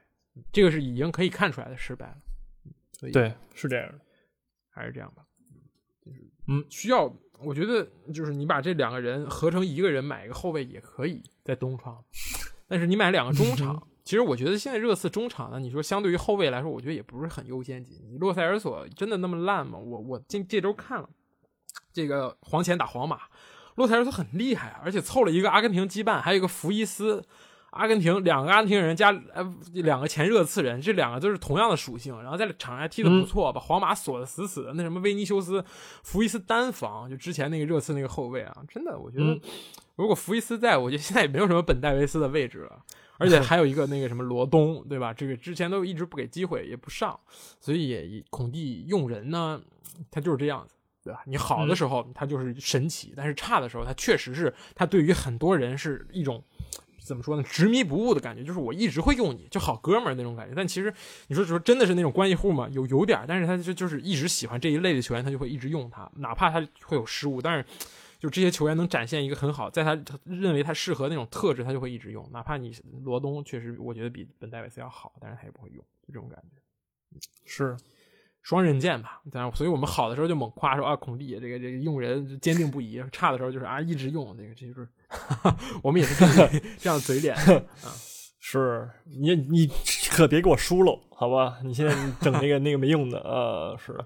[0.51, 2.17] 这个是已经可以看出来的失败了。
[3.11, 3.99] 对，是这样的，
[4.69, 5.25] 还是这样吧，
[6.03, 7.13] 就是嗯，需要。
[7.39, 12.01] 我觉得就是你把这两个人合成一个人买一个后卫也可以在东窗，
[12.65, 18.01] 但是你买两个中场， 其实我觉得现在热刺中场呢，你说相对于后卫来说，我觉得也不是很优先级。
[18.19, 19.77] 洛塞尔索真的那么烂吗？
[19.77, 21.09] 我我这这周看了
[21.91, 23.23] 这个黄潜打皇马，
[23.75, 27.21] 洛塞尔索很厉害，而且凑了一个阿根廷羁绊，还有一个福伊斯。
[27.75, 34.73] 阿根廷两个阿根廷人加呃两个前热刺人，这两个都是同样的属性，然后在场上还踢的不错，把皇马锁得死死的。
[34.73, 35.63] 那什么维尼修斯、
[36.01, 39.39] 福伊斯单防，就之前那个热刺那个后卫啊，真的，我觉得
[39.95, 42.81] 如果福伊斯在，我觉得现在也没有什么本戴维斯的位置了。
[43.17, 45.13] 而且还有一个那个什么罗东， 对吧？
[45.13, 47.17] 这个之前都一直不给机会，也不上，
[47.59, 49.61] 所以也孔蒂用人呢，
[50.09, 51.21] 他就是这样子，对吧？
[51.25, 56.41] 你好的时候他就是神奇，但是差的时候他确实是他对于很多人是一种。
[57.05, 57.43] 怎么说呢？
[57.43, 60.53] 执迷不悟的感觉，就是我一直会用你，就好哥们儿那种感觉。
[60.55, 60.93] 但其实
[61.27, 62.67] 你说说真的是那种关系户吗？
[62.71, 67.65] 有有点，但是他就就是一直喜欢这一类的球员，他就会一直用他，哪怕他会有失误，但是
[68.19, 72.27] 就这些球员能展现一个很好，在他认为他适合那种特质，他就会一直用。
[72.33, 77.19] 哪怕你罗东确实我觉得比本戴维斯要好，但是他也不会用，就这种感觉。
[77.45, 77.77] 是。
[78.41, 84.87] 双刃剑吧，当然，所以我们好的时候就猛夸说啊，孔蒂这个这个用人坚定不移；差的时候就是啊，一直用这个，这就是
[85.83, 86.25] 我们也是
[86.79, 87.35] 这样嘴脸
[87.83, 87.91] 啊。
[88.47, 89.67] 是你你
[90.11, 91.57] 可别给我输了，好吧？
[91.63, 91.91] 你现在
[92.21, 93.97] 整那个那个没用的 啊，是。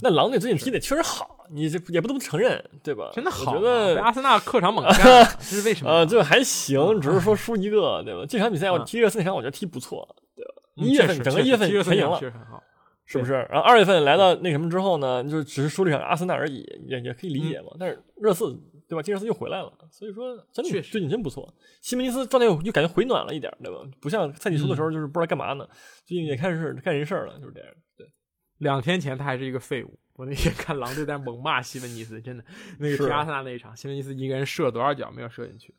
[0.00, 3.10] 那狼队最近踢的确实好，你这也不得不承认，对吧？
[3.12, 4.96] 真的好，觉得阿森纳客场猛干，
[5.40, 5.90] 这是为什么？
[5.92, 8.24] 啊，这还行，只是说输一个，对吧？
[8.26, 10.52] 这场比赛我踢热刺那场，我觉得踢不错，对吧？
[10.76, 12.18] 一月份整个一月份全赢了。
[13.04, 13.46] 是不是？
[13.50, 17.68] 然后二月份来到那什么之后呢，就只是输了一场阿森纳而已，也也可以理解嘛。
[17.78, 19.02] 但是热刺对吧？
[19.02, 21.54] 金热斯又回来了，所以说真的最近真不错。
[21.82, 23.78] 西门尼斯状态又又感觉回暖了一点，对吧？
[24.00, 25.68] 不像赛季初的时候就是不知道干嘛呢，
[26.06, 27.68] 最近也开始干人事了，就是这样。
[27.96, 28.06] 对，
[28.58, 29.98] 两天前他还是一个废物。
[30.14, 32.44] 我那天看狼队在猛骂西门尼斯，真的
[32.78, 35.72] 那个踢阿森纳那一场，西门尼斯一个人射了多少脚没有射进去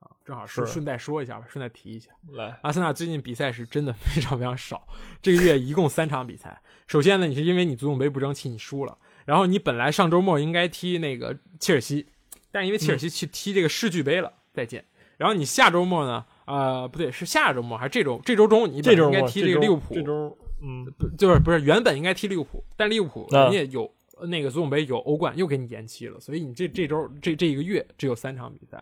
[0.00, 0.10] 啊。
[0.24, 2.10] 正好是顺带说一下吧，顺带提一下。
[2.32, 4.88] 来，阿森纳最近比赛是真的非常非常少，
[5.22, 6.60] 这个月一共三场比赛。
[6.88, 8.98] 首先呢，你是因为你足总杯不争气，你输了。
[9.26, 12.08] 然后你本来上周末应该踢那个切尔西，
[12.54, 14.84] 但因为切尔西去踢这个世俱杯了，再见。
[15.16, 18.20] 然后你下周末呢，呃，不对，是下周末还是这周？
[18.24, 19.92] 这周中你本应该踢这个利物浦。
[19.92, 20.86] 这周，嗯，
[21.18, 23.92] 就是不是原本应该踢利物浦，但利物浦人家有
[24.28, 28.80] 那个足总杯有欧冠，又给你延期了，所以你这这周这这一个月只有三场比赛，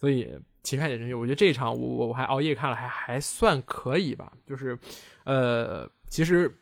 [0.00, 0.28] 所以。
[0.64, 4.32] 旗开得胜，我觉得这一场我我我还熬夜看了，还还算可以吧。
[4.46, 4.78] 就是，
[5.24, 6.56] 呃，其实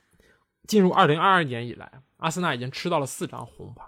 [0.66, 1.86] 进入二零二二年以来，
[2.16, 3.84] 阿森纳已经吃到了四张红牌。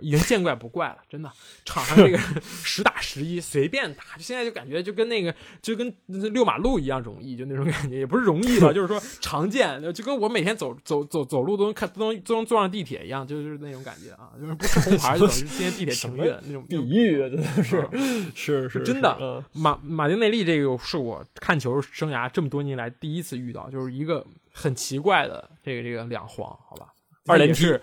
[0.00, 1.30] 已经见怪不怪了，真的，
[1.64, 5.94] 场上这个 实打十一，随便打，现在就感觉就跟那个就跟
[6.32, 17.88] 遛马路一样容易，就那种感觉，也不是容易吧， 就是说常见，就跟我每天走走走走路都能看都能都能坐上地铁一样，就是那种感觉啊，就是不吃红 牌就等于今天地铁停运那种比喻，真的是
[18.34, 19.44] 是是真的。
[19.52, 26.92] 马马丁内利这个是我看球生涯这么多年来第一次遇到，就是一个很奇怪的这个这个两黄，好吧，
[27.26, 27.78] 二连踢。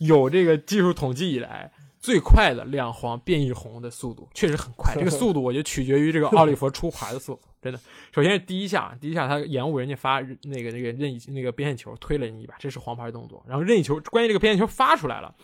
[0.00, 4.94] 有这个技术统计以来最快的两黄变一红的速度，确实很快。
[4.94, 7.78] 这个速度我就取决于这个奥利弗出牌的速度，真的。
[8.10, 13.44] 首先是第一下，第一下他延误人家发那个那个任意那个边线球，推了你一把，这是黄牌动作。
[13.46, 15.34] 然后任意球，关键这个边线球发出来了，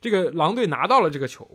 [0.00, 1.48] 这个狼队拿到了这个球。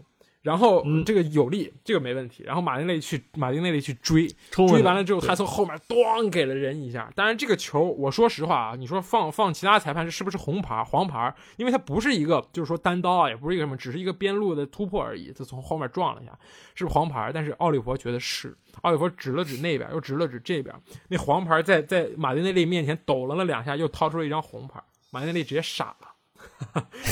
[0.46, 2.44] 然后这个有利，这个没问题。
[2.44, 7.12] 然后马丁内去，马丁内利去追，追完了之后，他从后面咣给了人一下。
[7.16, 11.34] 当然，这个球，我说实话啊，你说放放其他裁判是不是红牌、黄牌？
[11.58, 15.34] 因为他不是一个，就是说单刀啊，也不是一个什么，只是一个边路的突破而已。
[15.36, 16.38] 他从后面撞了一下，
[16.76, 17.32] 是黄牌。
[17.34, 20.76] 但是奥利弗觉得是，奥利弗指了指那边，又指了指这边，
[21.08, 24.80] 那黄牌在在马丁内利面前抖了了两下，又掏出了一张红牌。
[25.10, 26.15] 马丁内利直接傻了。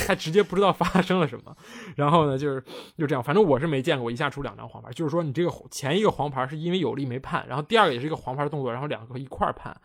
[0.06, 1.56] 他直接不知道发生了什么。
[1.96, 2.64] 然后呢，就是
[2.98, 9.76] 就这样，反正我是没见过一下出两张黄牌，就是说你这个前一个黄牌是因为有力没判，然后第二个也是一个黄牌动作，然后两个一块判。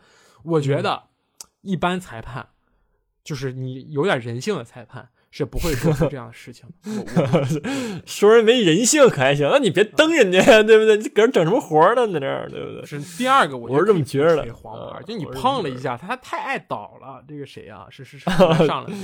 [0.42, 1.04] 我觉得
[1.62, 2.48] 一般裁判
[3.24, 5.10] 就是你有点人性的裁判。
[5.30, 8.02] 是不会做出这样的事情的。
[8.06, 10.96] 说人没人性可还行，那你别蹬人家， 对不对？
[10.96, 12.10] 你搁这整什么活呢？
[12.12, 12.84] 在这儿，对不对？
[12.86, 14.54] 是第二个，我是这么觉得的。
[14.54, 17.22] 黄牌，就你碰了一下，他太爱倒了。
[17.28, 17.86] 这个谁啊？
[17.90, 18.24] 是是是
[18.66, 18.94] 上了这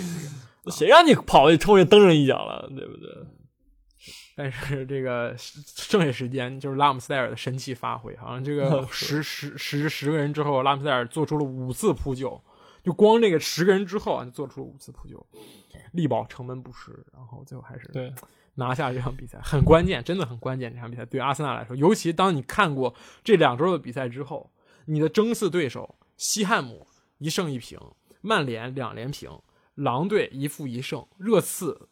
[0.65, 3.09] 个，谁让你跑去冲人蹬人一脚了，对不对？
[4.37, 12.43] 但是这个剩下时间就是拉姆塞尔的神奇发挥，好像这个十十十十个人之后，拉姆塞尔做出了五次扑救，
[12.83, 15.25] 就光这个十个人之后啊，就做出了五次扑救。
[15.95, 18.13] 力保城门不失，然后最后还是对
[18.57, 20.73] 拿下这场比赛，很关键，真的很关键。
[20.73, 24.51] 这场比赛对阿森纳来说，尤其当你看过这两周的比赛之后，
[24.87, 26.87] 你的争四对手西汉姆
[27.19, 27.79] 一胜一平，
[28.21, 29.31] 曼联两连平，
[29.77, 31.89] 狼队一负一胜，热刺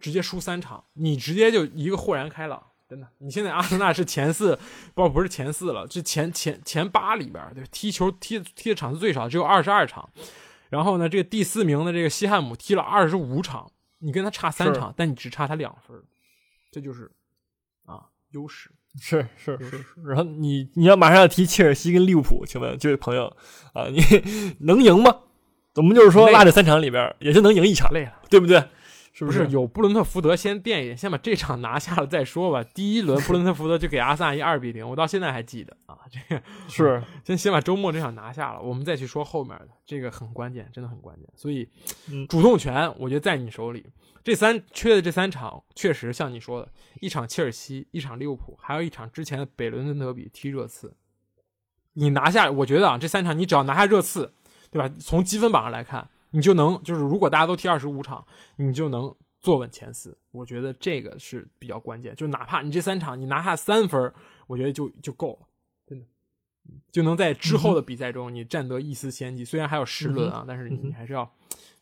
[0.00, 3.06] 直接输三场，你直接就一个豁然开朗，真的。
[3.18, 4.58] 你现在阿森纳是前四，
[4.94, 10.10] 不不是前四了，是前前前八里边，对，踢球踢踢的场次最少，只有二十二场。
[10.72, 15.94] 然后呢，这个第四名的这个西汉姆踢了二十五场，你跟他差三场，但你只差他两分，
[16.70, 17.10] 这就是
[17.84, 18.70] 啊优势。
[18.98, 19.84] 是是是。
[20.02, 23.26] 然后你你要马上要踢切尔西跟利物浦，请问这位朋友
[23.74, 24.00] 啊，你
[24.64, 25.14] 能赢吗？
[25.74, 28.64] 我们就是说落这三场里边，也就能赢一场，累了，对不对？
[29.12, 32.64] 是不是有布伦特福德先垫一点，先把这场拿下了再说吧。
[32.64, 35.98] 第一轮布伦特福德就给阿萨一二比零，我到现在还记得啊。
[36.10, 41.28] 这个 是先先把周末这场拿下了，我们再去说后面的，这个很关键，真的很关键。
[41.36, 41.68] 所以
[42.28, 43.84] 主动权我觉得在你手里。
[44.24, 46.68] 这三缺的这三场确实像你说的，
[47.00, 50.94] 一场切尔西，一场利物浦，还有一场之前的北伦敦德比踢热刺。
[51.94, 54.32] 你拿下，我觉得啊，这三场你只要拿下热刺，
[54.70, 54.88] 对吧？
[55.00, 56.08] 从积分榜上来看。
[56.32, 60.18] 你就能就是，如果大家都踢二十五场，你就能坐稳前四。
[60.32, 62.14] 我觉得这个是比较关键。
[62.16, 64.12] 就哪怕你这三场你拿下三分，
[64.46, 65.46] 我觉得就就够了，
[65.86, 66.06] 真的，
[66.90, 69.44] 就能在之后的比赛中你占得一丝先机。
[69.44, 71.32] 虽然还有十轮啊，但是你还是要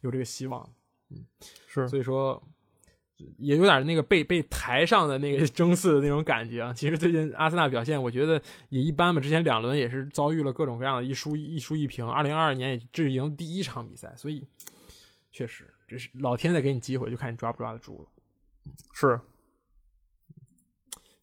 [0.03, 0.69] 有这个希望。
[1.09, 1.25] 嗯，
[1.67, 2.43] 是，所以说。
[3.39, 6.73] 也有点那个被被抬上的那个 争四的那种感觉啊。
[6.73, 9.21] 其实最近阿森纳表现，我觉得也一般吧。
[9.21, 12.09] 之前两轮也是遭遇了各种各样的一输一输一平。
[12.09, 14.47] 二零二二年也只赢第一场比赛，所以
[15.31, 18.09] 确实这是老天在给你机会，就看你抓不抓得住了。
[18.93, 19.21] 是，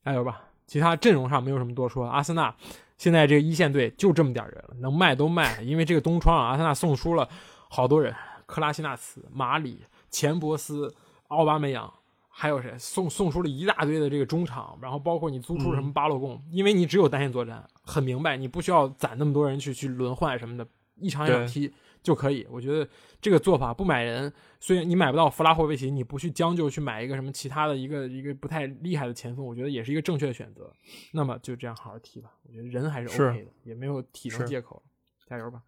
[0.03, 0.43] 加油吧！
[0.65, 2.05] 其他阵容上没有什么多说。
[2.05, 2.53] 阿森纳
[2.97, 5.61] 现在这个一线队就这么点人了，能卖都卖。
[5.61, 7.29] 因为这个东窗啊，阿森纳送出了
[7.69, 8.13] 好多人：
[8.45, 10.93] 克拉西纳茨、马里、钱伯斯。
[11.27, 11.93] 奥巴梅扬，
[12.29, 22.47] 还有谁送送出了一大堆的这个中场，然后包括你租出什么巴洛贡，因为你只有单线作战，很明白，你不需要攒那么多人去去轮换什么的，一场一场踢就可以。
[22.49, 22.87] 我觉得
[23.19, 30.71] 这个做法不买人，虽然你买不到弗拉霍维奇，你不去将就去买一个什么其他的一个一个不太厉害的前锋，我觉得也是一个正确的选择。
[31.11, 34.81] 那么就这样好好踢吧，我觉得人还是 OK 的，也没有体能借口，
[35.27, 35.61] 加油吧。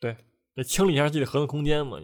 [0.00, 0.16] 对。
[0.56, 1.98] 得清理一下自己的合同空间嘛，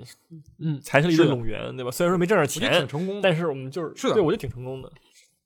[0.58, 1.90] 嗯，才是一个拢员，对吧？
[1.90, 4.92] 虽然说没挣着钱，挺成功，但是我们就是是的，对我觉得挺成功的，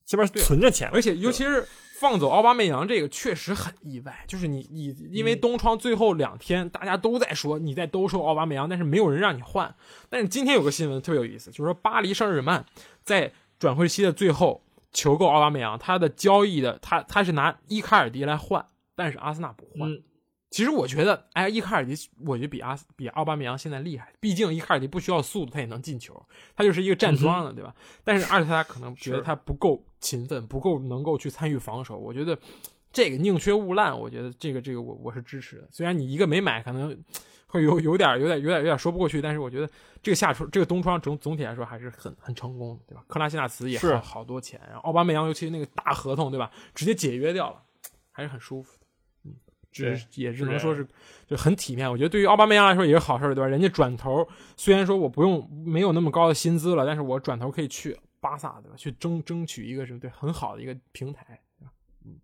[0.05, 0.91] 这边存着钱。
[0.93, 1.65] 而且尤其是
[2.01, 4.25] 放走奥巴梅扬这个，确实很意外。
[4.27, 9.73] 就是你你因为东窗最后两天，大家都在说你在兜售奥巴梅扬，但是没有人让你换。
[10.11, 12.67] 但是今天有个新闻特别有意思，就是说巴黎圣日耳曼
[13.05, 18.67] 在转会期的最后求购奥巴梅扬，他的交易的他他是拿伊卡尔迪来换，
[18.97, 19.89] 但是阿森纳不换。
[20.49, 24.13] 其实我觉得，哎，伊卡尔迪，我觉得比阿比奥巴梅扬现在厉害。
[24.21, 26.21] 毕竟伊卡尔迪不需要速度，他也能进球，
[26.55, 27.75] 他就是一个站桩的，对吧？
[28.05, 31.99] 但是阿尔特塔可能觉得他不够勤奋，不够能够去参与防守。
[31.99, 32.39] 我觉得
[32.93, 35.69] 这个宁缺毋滥，我觉得这个这个我我是支持的。
[35.73, 36.97] 虽然你一个没买，可能
[37.49, 39.69] 会有有点有点有点有点说不过去，但是我觉得
[40.01, 43.05] 这个夏窗这个冬窗总总体来说还是很很成功，对吧？
[43.09, 46.51] 克拉西纳茨也是好多钱，然后奥巴梅扬尤其那个大合同，对吧？
[46.75, 47.63] 直接解约掉了，
[48.13, 48.79] 还是很舒服。
[49.85, 50.87] 只也只能说是
[51.27, 53.47] 就很体面，我觉得对于奥巴梅扬来说也是好事对吧？
[53.47, 58.77] 人家转头虽然说我不用没有那么高的薪资了，但是我转头可以去巴萨对吧？
[58.77, 61.41] 去争争取一个什么对很好的一个平台，
[62.05, 62.19] 嗯，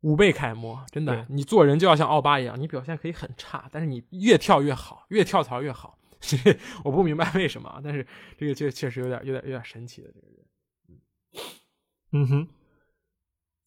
[0.00, 5.98] 五倍楷模，真的，你做人就要像奥巴一样，你表现可以很差，但是你越跳越好，越跳槽越好。
[6.82, 8.04] 我不明白为什么，但是
[8.36, 10.44] 这个确确实有点有点有点神奇的这个人，
[12.10, 12.48] 嗯哼，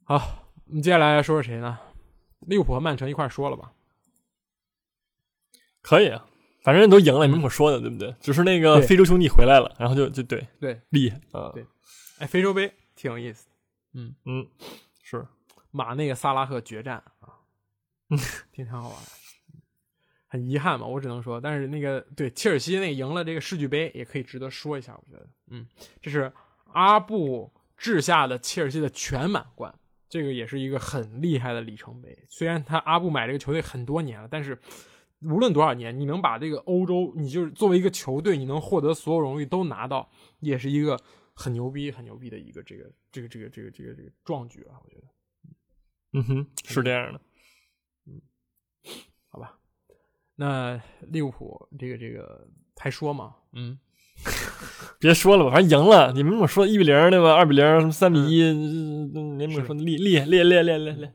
[0.03, 1.79] 好，我们接下来说说谁呢？
[2.41, 3.73] 利物浦和曼城一块说了吧？
[5.81, 6.27] 可以啊，
[6.61, 8.15] 反正都赢了，也没什么说的，对不对？
[8.19, 11.51] 只是那个非洲兄弟回来了，然后就就对对厉害啊！
[11.53, 11.65] 对，
[12.19, 13.47] 哎，非洲杯挺有意思，
[13.93, 14.47] 嗯嗯，
[15.01, 15.25] 是
[15.71, 17.39] 马那个萨拉赫决战啊，
[18.51, 18.97] 挺挺好玩。
[20.27, 25.67] 很遗憾嘛，我只能说，但是那个对切尔西那个赢了这个世俱杯，也可以值得说一下，我觉得，嗯，
[26.01, 26.31] 这是
[26.71, 29.73] 阿布治下的切尔西的全满贯，
[30.11, 32.25] 这个也是一个很厉害的里程碑。
[32.27, 34.59] 虽然他阿布买这个球队很多年了，但是
[35.21, 40.99] 无论多少年，你能把这个欧洲，你就是作为一个球队，你能获得所有荣誉都拿到，也是一个
[41.33, 45.07] 很牛逼、很牛逼的一个这个这个这个这个这个这个壮举啊，我觉得。
[46.13, 47.21] 嗯哼，是这样的。
[48.05, 48.21] 嗯
[49.29, 49.57] 好吧，
[50.35, 52.45] 那利物浦这个这个
[52.75, 53.37] 还说吗？
[53.53, 53.79] 嗯，
[54.99, 56.11] 别说了吧，反正赢了。
[56.13, 57.33] 你们怎么说一比零对吧？
[57.33, 61.13] 二比零，什么三比一，嗯，你们说厉厉害厉害厉害厉害厉害。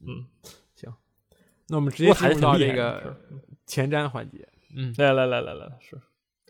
[0.00, 0.26] 嗯，
[0.74, 0.92] 行，
[1.68, 3.16] 那我们直接进入到这个
[3.66, 4.46] 前瞻环节。
[4.76, 5.98] 嗯，来来来来来，是。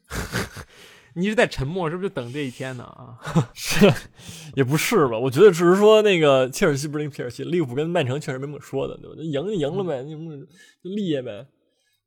[1.15, 2.85] 你一直在沉默，是不是就等这一天呢？
[2.85, 3.19] 啊，
[3.53, 3.93] 是，
[4.55, 5.19] 也不是吧？
[5.19, 9.17] 我觉得只是说那个切尔西不是那个切尔西，利物浦跟曼城确实没怎么说的，对吧？
[9.21, 10.47] 赢就赢了呗，你们
[10.83, 11.47] 就厉害呗。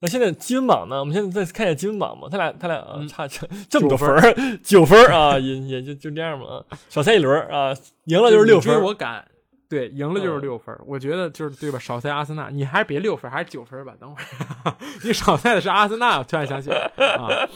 [0.04, 1.00] 那现在积分榜呢？
[1.00, 2.28] 我们现在再看一下积分榜嘛。
[2.30, 6.62] 他俩他俩啊，差这 这么多分儿， 九分啊，也也就就这样嘛。
[6.90, 7.74] 少赛一轮啊，
[8.08, 8.84] 赢了就是六分。
[8.84, 9.26] 我敢，
[9.70, 10.78] 对，赢了就是六分。
[10.86, 11.80] 我觉得就是对吧？
[11.80, 13.94] 少赛阿森纳，你还是别六分，还是九分吧。
[13.98, 14.22] 等会
[14.66, 14.76] 儿，
[15.06, 17.48] 你少赛的是阿森纳，我突然想起来啊。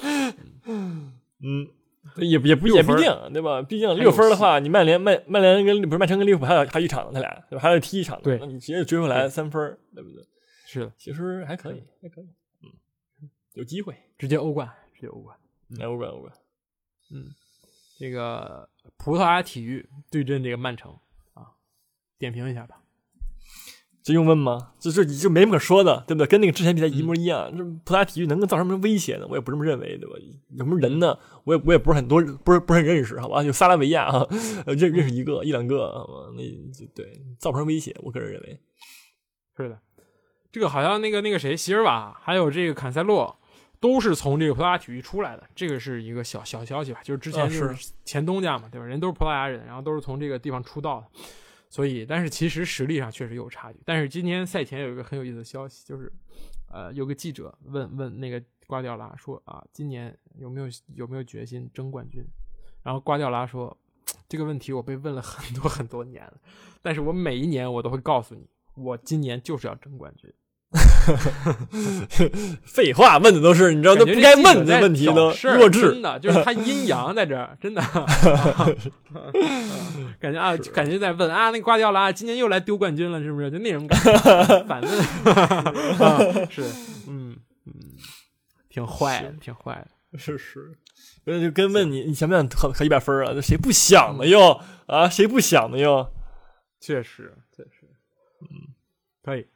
[0.66, 1.68] 嗯，
[2.16, 2.72] 也也不也不一
[3.02, 3.62] 定，对吧？
[3.62, 7.62] 毕竟六分的话，你曼联曼曼联跟不是曼城跟利物浦还有还有一场呢，他俩对吧？
[7.62, 10.24] 还要踢一场，对，那你直接追回来三分，对不对？
[10.70, 12.28] 是的，其实还可以，还可以，
[12.62, 15.38] 嗯，有机会直接欧冠，直接欧冠，
[15.70, 16.34] 来欧冠，欧冠，
[17.10, 17.34] 嗯，
[17.98, 20.92] 这个葡萄牙体育对阵这个曼城
[21.34, 21.56] 啊，
[22.20, 22.84] 点评一下吧。
[24.04, 24.74] 这用问吗？
[24.78, 26.28] 这这就没什么可说的，对不对？
[26.28, 27.50] 跟那个之前比赛一模一样。
[27.58, 29.28] 这葡萄牙体育能够造成什么威胁呢？
[29.30, 30.16] 我也不这么认为，对吧？
[30.52, 31.18] 有什么人呢？
[31.44, 33.44] 我也我也不是很多，不是不是很认识，好吧？
[33.44, 34.26] 就萨拉维亚啊，
[34.66, 36.34] 认认识一个一两个，好吧？
[36.38, 37.94] 那就对，造不成威胁。
[38.02, 38.60] 我个人认为
[39.58, 39.82] 是的。
[40.58, 43.38] 这个好像那个那个谁，席尔瓦还有这个坎塞洛
[43.80, 47.00] 都是从这个葡萄牙体育出来的，这个是一个小小消息吧？
[47.04, 48.88] 就是之前就是前东家嘛，对吧？
[48.88, 51.08] 人都是葡萄牙人，然后都是从这个地方出道的。
[51.70, 53.80] 所以，但是其实实力上确实有差距。
[53.86, 56.12] 但是今天赛前有一个很有意思的消息，就是，
[56.72, 62.26] 呃，有个记者问问那个瓜迪奥拉说啊，今年有没有有没有决心争冠军？
[62.82, 63.78] 然后瓜迪奥拉说，
[64.28, 66.34] 这个问题我被问了很多很多年了，
[66.82, 70.34] 但是我每一年我都会告诉你，我今年就是要争冠军。
[72.64, 77.82] 废话，问的都是你知道都不该问的问题都弱智，真的就是他阴阳在这儿，真 的
[80.20, 83.50] 感觉啊，感觉在问啊，那瓜迪奥拉今年又来丢冠军了，是不是？
[83.50, 84.92] 就那种感觉， 反问，
[86.52, 86.64] 是，
[87.08, 87.38] 嗯。
[87.66, 87.74] 嗯，
[88.70, 89.74] 挺坏的，挺坏
[90.12, 90.72] 的，是是，
[91.26, 93.34] 就跟问你你想不想考考一百分啊？
[93.36, 95.10] 那谁不想呢又啊？
[95.10, 96.10] 谁不想呢又？
[96.80, 97.90] 确实确实，
[98.42, 98.74] 嗯，
[99.22, 99.48] 可以。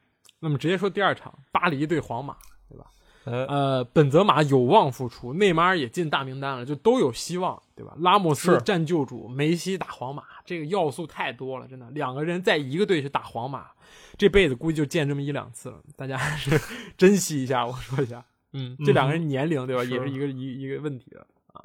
[0.41, 2.35] 那么直接说第二场，巴黎对皇马，
[2.67, 2.85] 对吧？
[3.23, 7.93] 呃，本泽马有望复出，内马尔也进大名单了，就都有希望，对吧？
[7.99, 11.87] 拉莫斯战救主，梅西打皇马，这个要素太多了，真的。
[11.91, 13.67] 两个人在一个队去打皇马，
[14.17, 16.59] 这辈子估计就见这么一两次了，大家还是
[16.97, 17.63] 珍惜一下。
[17.63, 19.83] 我说一下，嗯，这两个人年龄，对吧？
[19.83, 21.63] 也是一个一一个问题的啊。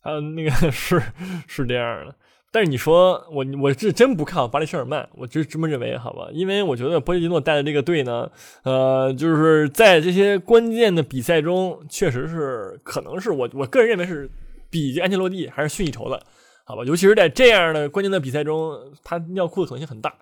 [0.00, 1.00] 还有那个 是
[1.46, 2.16] 是这样的。
[2.54, 6.28] 但是你说我我是真不看好巴黎圣日耳曼，我就这么认为，好吧？
[6.32, 8.30] 因为我觉得波切蒂诺带的这个队呢，
[8.62, 14.30] 呃，就是在这些关键的比赛中，确实是可能是我我个人认为是
[14.68, 16.22] 比这安切洛蒂还是逊一筹的，
[16.64, 16.84] 好吧？
[16.84, 20.14] 尤其是在这样的关键的比赛中，他尿裤子可能性很大。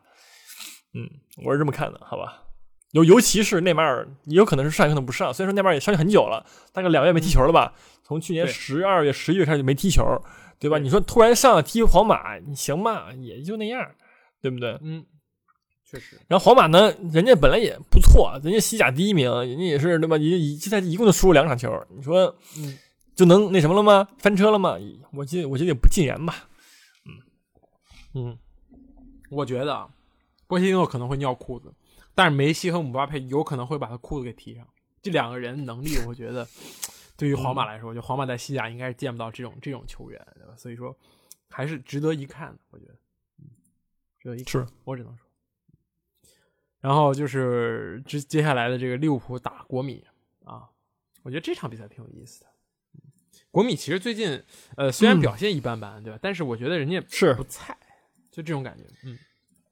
[0.94, 1.10] 嗯，
[1.44, 2.44] 我是这么看的，好吧？
[2.92, 5.34] 尤尤其是内马尔，也有可能是上，有可能不上。
[5.34, 7.72] 虽然说内马尔也伤很久了，大概两个月没踢球了吧？
[8.04, 10.04] 从去年十二月、十一月开始就没踢球。
[10.60, 10.78] 对吧？
[10.78, 13.12] 你说突然上踢皇马，你行吗？
[13.14, 13.90] 也就那样，
[14.42, 14.78] 对不对？
[14.82, 15.04] 嗯，
[15.84, 16.20] 确实。
[16.28, 20.18] 然后皇马呢，人家本来也不错，人家西甲第一名，人家也是对吧？
[20.18, 22.78] 一一这赛季一共就输了两场球，你说，嗯，
[23.16, 24.06] 就能那什么了吗？
[24.18, 24.76] 翻车了吗？
[25.14, 26.46] 我觉我觉得也不尽然吧。
[27.06, 27.10] 嗯
[28.12, 28.38] 嗯，
[29.30, 29.88] 我觉得
[30.46, 31.72] 波切蒂诺可能会尿裤子，
[32.14, 34.66] 但是梅西和姆巴佩有可能会把他裤子给提上。
[35.02, 36.46] 这两个人能力，我觉得。
[37.20, 40.56] 对于皇马来说，就皇马在西甲应该是见不到这种这种球员，对吧？
[40.56, 40.96] 所以说
[41.50, 42.94] 还是值得一看的，我觉得，
[43.40, 43.50] 嗯，
[44.18, 44.46] 值得一看。
[44.46, 45.26] 是我只能说。
[46.80, 50.02] 然后就是接接下来的这个利物浦打国米
[50.44, 50.70] 啊，
[51.22, 52.46] 我觉得这场比赛挺有意思的。
[53.50, 54.42] 国米其实最近
[54.78, 56.18] 呃虽然表现一般般，对吧？
[56.22, 57.76] 但是我觉得人家是不菜，
[58.30, 59.18] 就这种感觉，嗯。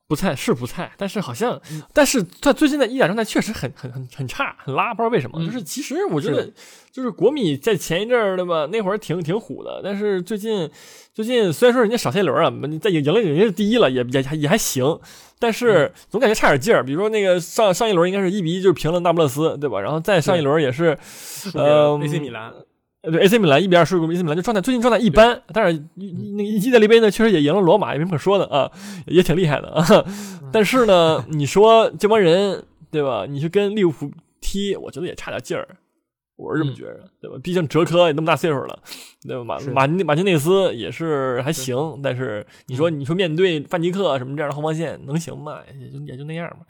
[0.09, 5.39] 不菜是不菜，但是好像，嗯但是他最近的意甲状态确实很很很很差，很拉，不知道为什么。
[5.39, 6.51] 嗯就是其实我觉得，
[6.91, 10.69] 就是国米在前一阵儿对吧，那会儿挺挺虎的，但是最近
[11.13, 12.51] 最近虽然说人家少赛一轮啊，
[12.81, 14.99] 在赢赢了人家是第一了，也也也还行，
[15.39, 16.83] 但嗯是总感觉差点劲儿。
[16.83, 19.79] 比如说那个上上一轮应该是一比一就是平了那不勒斯，对吧？
[19.79, 20.97] 然后再上一轮也是，
[21.53, 22.65] 呃，AC 米兰，呃
[23.11, 28.71] 对 AC 米兰一比二输给 AC 米兰，就状态最近状态一般，但是一那个意大利杯呢，确实也赢了罗马，也没什么可说的啊，
[29.07, 30.05] 也挺厉害的啊。
[30.53, 33.27] 但是呢，你说这帮人对吧？
[33.29, 35.67] 你去跟利物浦踢，我觉得也差点劲儿，
[36.37, 37.37] 我是这么觉着，对吧？
[37.43, 38.79] 毕竟哲科也那么大岁数了，
[39.27, 39.45] 对吧？
[39.45, 45.59] 马马马丁内斯也是还行，但是你说你说面对范尼克什么这样的后防线能行吗？
[45.79, 46.65] 也就也就那样嘛。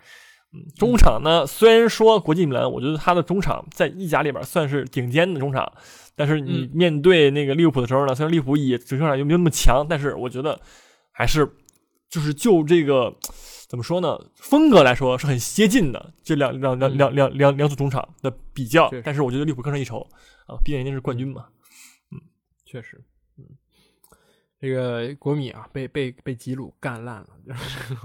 [0.54, 5.70] 嗯，中场呢，虽然说国际米兰，我觉得他的中场在意甲里边算是顶尖的中场，
[6.18, 6.70] 但是你嗯。
[6.74, 10.60] 面对那个利物浦的时候呢，虽然利物浦也整个上又没有那么强，但是我觉得
[11.12, 11.48] 还是
[12.10, 13.14] 就是就这个
[13.68, 20.00] 怎么说呢，风格来说是很接近的，这两两两两两两两组中场的比较但是我觉得利物浦更胜一筹
[20.46, 21.46] 啊，毕竟人家是冠军嘛。
[22.10, 22.20] 嗯。
[22.64, 23.04] 确实，嗯，
[24.60, 27.28] 这个国米啊，被被被吉鲁干烂了，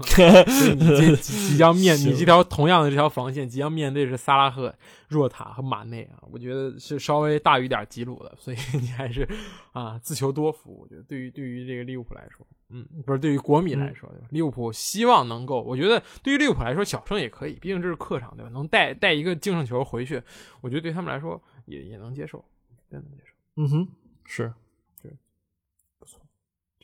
[0.04, 0.28] 所以
[0.78, 4.72] 你这即即将面你这条同样的这条防线，即将面对是萨拉赫、
[5.08, 9.28] 若塔和马内啊，我觉得是稍微大于点吉鲁的，所以 你还是
[9.72, 10.78] 啊自求多福。
[10.80, 18.50] 我觉得对于对于这个利物浦来说，嗯，不是对于国米来说，对吧利物浦希望能够，我觉得对于利物浦来说，小胜也可以，毕竟这是客场，对吧？
[18.52, 20.22] 能带带一个净胜球回去，
[20.60, 22.44] 我觉得对他们来说也也能接受，
[22.88, 23.34] 真能接受。
[23.56, 23.88] 嗯哼，
[24.24, 24.52] 是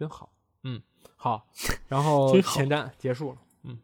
[0.00, 0.32] 真好，
[0.62, 0.80] 嗯，
[1.14, 1.46] 好，
[1.86, 3.76] 然后前瞻结束了，嗯，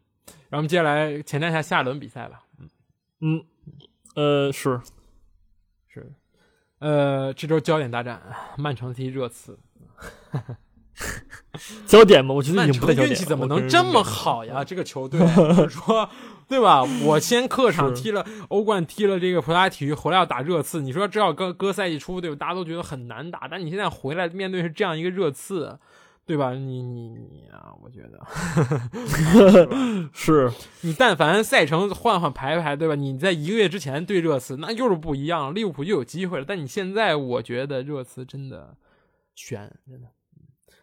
[0.49, 2.71] 然后我们接下来前瞻一下下一轮比赛吧，嗯，
[3.21, 3.45] 嗯
[4.15, 4.81] 呃是
[5.89, 6.11] 是，
[6.79, 8.23] 呃，这周焦点大战，
[8.57, 9.59] 曼城踢热刺，
[11.87, 13.15] 焦点嘛，我觉得曼已经不在焦点了。
[13.15, 14.65] 城运气怎么能这么好呀？
[14.65, 16.09] 这个球队，就是说，
[16.49, 16.83] 对吧？
[17.05, 20.81] 我先客 场踢了欧冠，踢了这个葡萄牙体育，回来要打热刺。
[20.81, 22.37] 你说这要搁搁赛季初，对吧？
[22.37, 25.79] 大家都觉得很难打，但你现在回来面对是这样一个热刺，
[26.27, 26.53] 对吧？
[26.55, 28.21] 你你你啊，我觉得，
[30.13, 32.97] 是你但凡赛程换换排排，对吧？
[32.97, 36.45] 你在一个月之前对热刺，那又是不一样，利物浦就有机会了。
[36.45, 38.77] 但你现在，我觉得热刺真的
[39.37, 40.09] 悬，真的。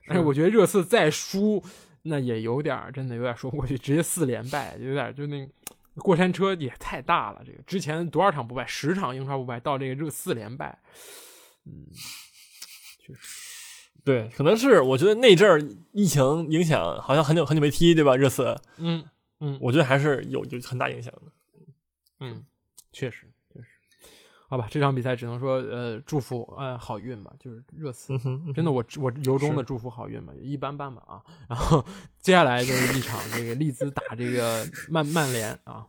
[0.08, 1.62] 但是我觉得热刺再输，
[2.04, 5.46] 那也有点真的有点说不过去，直接四连败，有点就那
[5.96, 7.42] 过山车也太大了。
[7.46, 10.80] 这个之前多少场不败，十场英超不败，到这个热四连败，
[11.66, 11.88] 嗯，
[13.00, 13.53] 确实，
[14.04, 15.62] 对，可能是我觉得那阵儿
[15.94, 18.16] 疫情影响，好像很久很久没踢，对吧？
[18.16, 19.04] 热刺，嗯
[19.40, 21.22] 嗯我觉得还是有有很大影响的。
[22.20, 22.44] 嗯，
[22.92, 23.68] 确实确实。
[24.50, 31.22] 好吧，这场比赛只能说呃祝福呃好运吧，就是热刺嗯哼，真的，我我由衷的祝福好运吧，一般般吧啊。
[31.50, 31.84] 然后
[32.20, 35.88] 接下来就是一场这个利兹打这个曼曼联啊。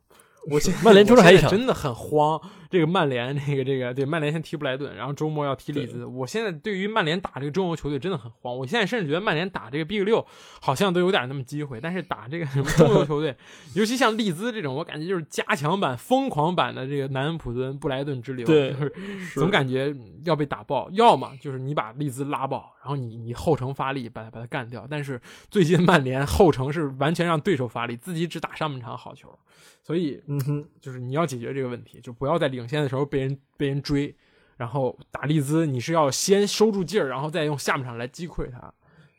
[0.51, 2.41] 我现曼联周我现中还一场真的很慌。
[2.75, 6.05] 这个曼联，这个这个对曼联先踢布莱顿，然后周末要踢利兹。
[6.05, 8.59] 我现在对于曼联打这个中游球队真的很慌。
[8.59, 10.27] 我现在甚至觉得曼联打这个 Big 六
[10.61, 13.37] 好像都有点那么机会，但是打这个什么中游球队，
[13.77, 19.95] 尤其像利兹这种，我感觉就是加强版、疯狂版的这个南安普敦、布莱顿之流，对就是是总感觉
[20.25, 24.85] 要被打爆，要么就是你把利兹拉爆，然后你你后程发力把它把它干掉。
[24.91, 29.39] 但是最近曼联后程是完全让对手发力，自己只打上半场好球，
[29.83, 34.15] 所以嗯哼，就是你要解决这个问题，就不要在领先的时候被人被人追，
[34.57, 38.59] 然后打利兹你是要先收住劲儿，然后再用下半场来击溃他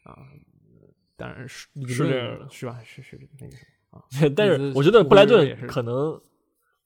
[0.03, 0.17] 啊。
[1.15, 2.77] 当然是是这样的是吧？
[2.83, 4.03] 是是那个什么啊？
[4.35, 6.19] 但是我觉得布莱顿可能，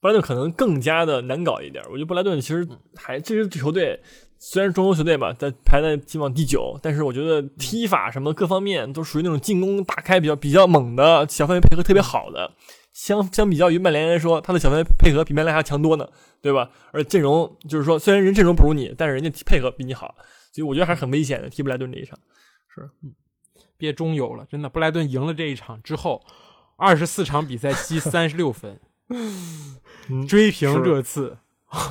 [0.00, 1.82] 布莱顿可能更加的难搞一点。
[1.86, 4.00] 我觉得布莱顿其实嗯还这支球队
[4.38, 12.52] 虽然中游球队吧，在排在进往第九，但是我觉得踢法什么各方面都属于那种进攻大开比较比较猛的，小范围配合特别好的。
[12.92, 16.08] 相相比较于曼联来说，他的小范围配合比曼联还要强多呢，
[16.42, 16.70] 对吧？
[16.92, 20.14] 而阵容就是说，虽然人阵容不如你，但是人家配合比你好，
[20.52, 21.48] 所以我觉得还是很危险的。
[21.48, 22.18] 踢布莱顿这一场
[22.74, 23.14] 是，嗯，
[23.76, 24.68] 别中游了，真的。
[24.68, 26.22] 布莱顿赢了这一场之后，
[26.76, 28.80] 二十四场比赛积三十六分，
[30.08, 31.38] 嗯追平是热刺，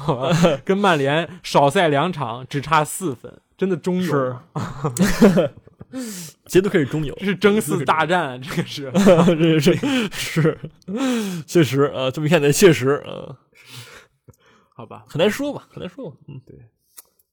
[0.65, 4.37] 跟曼联少赛两场，只差四分，真的中游
[5.91, 8.91] 是，节奏可以中游，这是争四大战，这个是。
[9.59, 10.57] 这是是，
[11.45, 13.37] 确实啊，这么一看呢，确实啊，
[14.75, 16.17] 好吧，很难说吧，很难说吧。
[16.27, 16.41] 嗯，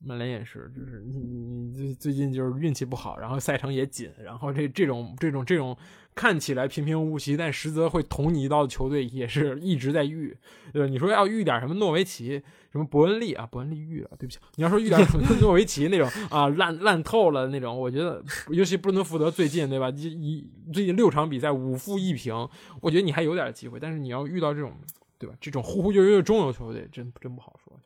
[0.06, 5.76] 曼联也是，就是你你你最最近就是运气不好，然后赛程也紧，然后这这种这种这种
[6.14, 10.36] 看起来平平无奇，但实则会捅你一刀的球队也是一直在遇，
[10.72, 10.88] 对吧？
[10.88, 12.40] 你说要遇点什么诺维奇、
[12.70, 22.32] 什么伯恩利啊，伯恩利遇了，对不起，你要说遇点什么 诺维奇那种啊烂烂透了那种，我觉得尤其布伦福德最近对吧，一一最近六场比赛五负一平，
[22.80, 24.72] 我觉得你还有点机会，但是你要遇到这种
[25.18, 27.76] 对吧，这种忽忽悠悠的中游球队，真真不好说。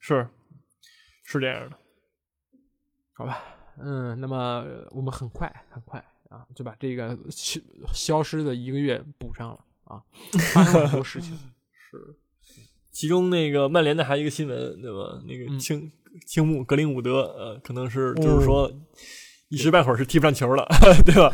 [0.00, 0.28] 是
[1.30, 1.76] 是这样的，
[3.12, 3.44] 好吧，
[3.78, 7.60] 嗯，那么我们很快很快啊，就把这个消
[7.92, 10.02] 消失的一个月补上了啊，
[10.54, 11.38] 发生了很多事情。
[11.90, 12.16] 是，
[12.90, 15.22] 其中那个曼联的还有一个新闻，对吧？
[15.26, 15.92] 那个青
[16.26, 18.72] 青木格林伍德，呃，可能是就是说
[19.48, 20.66] 一时半会儿是踢不上球了，
[21.04, 21.30] 对吧？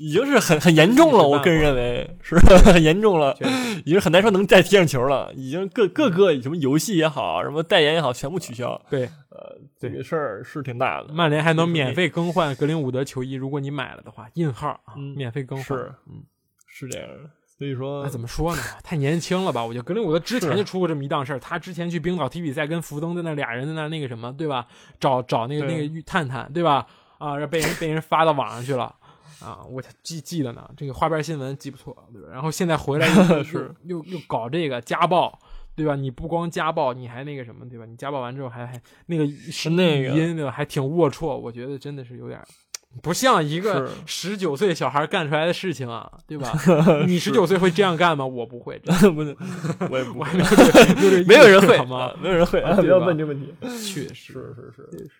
[0.00, 3.36] 已经是很很严重了，我个人认为是很严重了，
[3.84, 5.30] 已经很难说能再踢上球了。
[5.34, 8.80] 已经各各个什么游戏也好，什么代言也好，全部取消。
[8.88, 11.12] 对，呃，这个事儿是挺大的。
[11.12, 15.66] 曼联还能免费更换格林伍德球衣，如果你买了的话，印号啊，免费更换。
[15.66, 16.22] 是，嗯，
[16.66, 17.28] 是这样的。
[17.58, 18.62] 所以说，那怎么说呢？
[18.82, 19.62] 太年轻了吧？
[19.62, 21.38] 我觉得格林伍德之前就出过这么一档事儿。
[21.38, 24.66] 他之前去冰岛踢比赛，跟福登在那俩人在那那个什么，对吧？
[24.98, 26.86] 找找那个那个探探，对吧？
[27.18, 28.94] 啊，被人被人发到网上去了。
[29.42, 32.28] 啊，我记记得呢，这个花边新闻记不错，对吧？
[32.32, 35.38] 然后现在回来又 是又又搞这个家暴，
[35.74, 35.96] 对吧？
[35.96, 37.84] 你不光家暴，你还那个什么，对吧？
[37.86, 40.50] 你家暴完之后还还那个是那个音，对吧？
[40.50, 42.40] 还挺龌龊，我觉得真的是有点
[43.02, 46.52] 不像一个十九岁小孩干出来的事情啊，对吧？
[47.06, 48.26] 你十九岁会这样干吗？
[48.26, 48.92] 我不会， 不
[49.24, 49.36] 是，
[49.88, 52.12] 我也不会，没有人会吗？
[52.20, 53.54] 没有人会，不要问这个问题。
[53.62, 55.10] 确实是是是。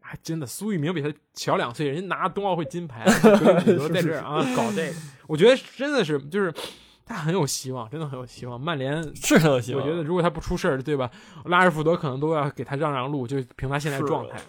[0.00, 3.04] 还真的，苏翊鸣比他小两岁，人家拿冬奥会金牌，
[3.92, 4.94] 在这儿啊搞这个，
[5.26, 6.52] 我觉得真的是就是
[7.04, 8.60] 他很有希望，真的很有希望。
[8.60, 11.10] 曼联 是很有希望，我觉得如果他不出事儿，对吧？
[11.44, 14.40] 拉什福德可能都要给他让让路，就凭他现在状态。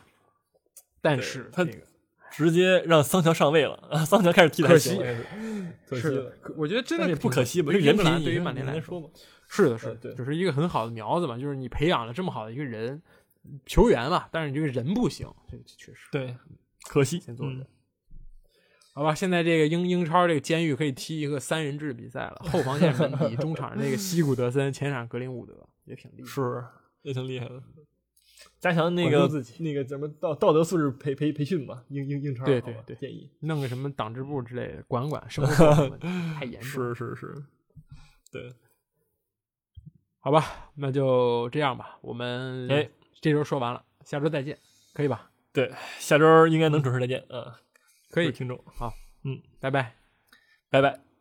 [1.02, 1.68] 但是他
[2.32, 4.98] 直接让桑乔上位了，桑乔开始踢， 可惜，
[5.88, 6.30] 可惜。
[6.56, 7.72] 我觉得真的不可惜吧？
[7.72, 9.10] 对人品对于曼联来说嘛，
[9.50, 13.02] 是的，是的，就是一个很好的苗子嘛，就是你培养了这么好的一个人。
[13.66, 16.08] 球员嘛，但是你这个人不行，这个确实。
[16.12, 16.36] 对，
[16.89, 17.20] 可惜。
[17.20, 17.66] 先做着。
[18.94, 26.64] 好吧，现在这个英英超这个监狱可以踢一个三人制比赛了， 后防线本底，中场那个西古德森，前场格林伍德也挺厉害，是。
[27.02, 27.62] 也挺厉害的。
[28.60, 29.28] 加强那个
[29.60, 33.30] 那个怎么道道德素质培培培训吧，英英英超对对对，建议。
[33.41, 35.98] 弄个什么党支部之类的，管管生活
[36.39, 36.94] 太严重。
[36.94, 37.44] 是是是，
[38.32, 38.54] 对，
[40.20, 42.89] 好吧，那就这样吧，我们哎。
[43.24, 44.59] 这周说完了，下周再见，
[44.93, 45.32] 可以吧？
[45.53, 47.24] 对，下周应该能准时再见。
[47.30, 47.53] 嗯，
[48.09, 48.91] 可以，听众，好，
[49.24, 49.95] 嗯，拜拜，
[50.69, 51.12] 拜拜。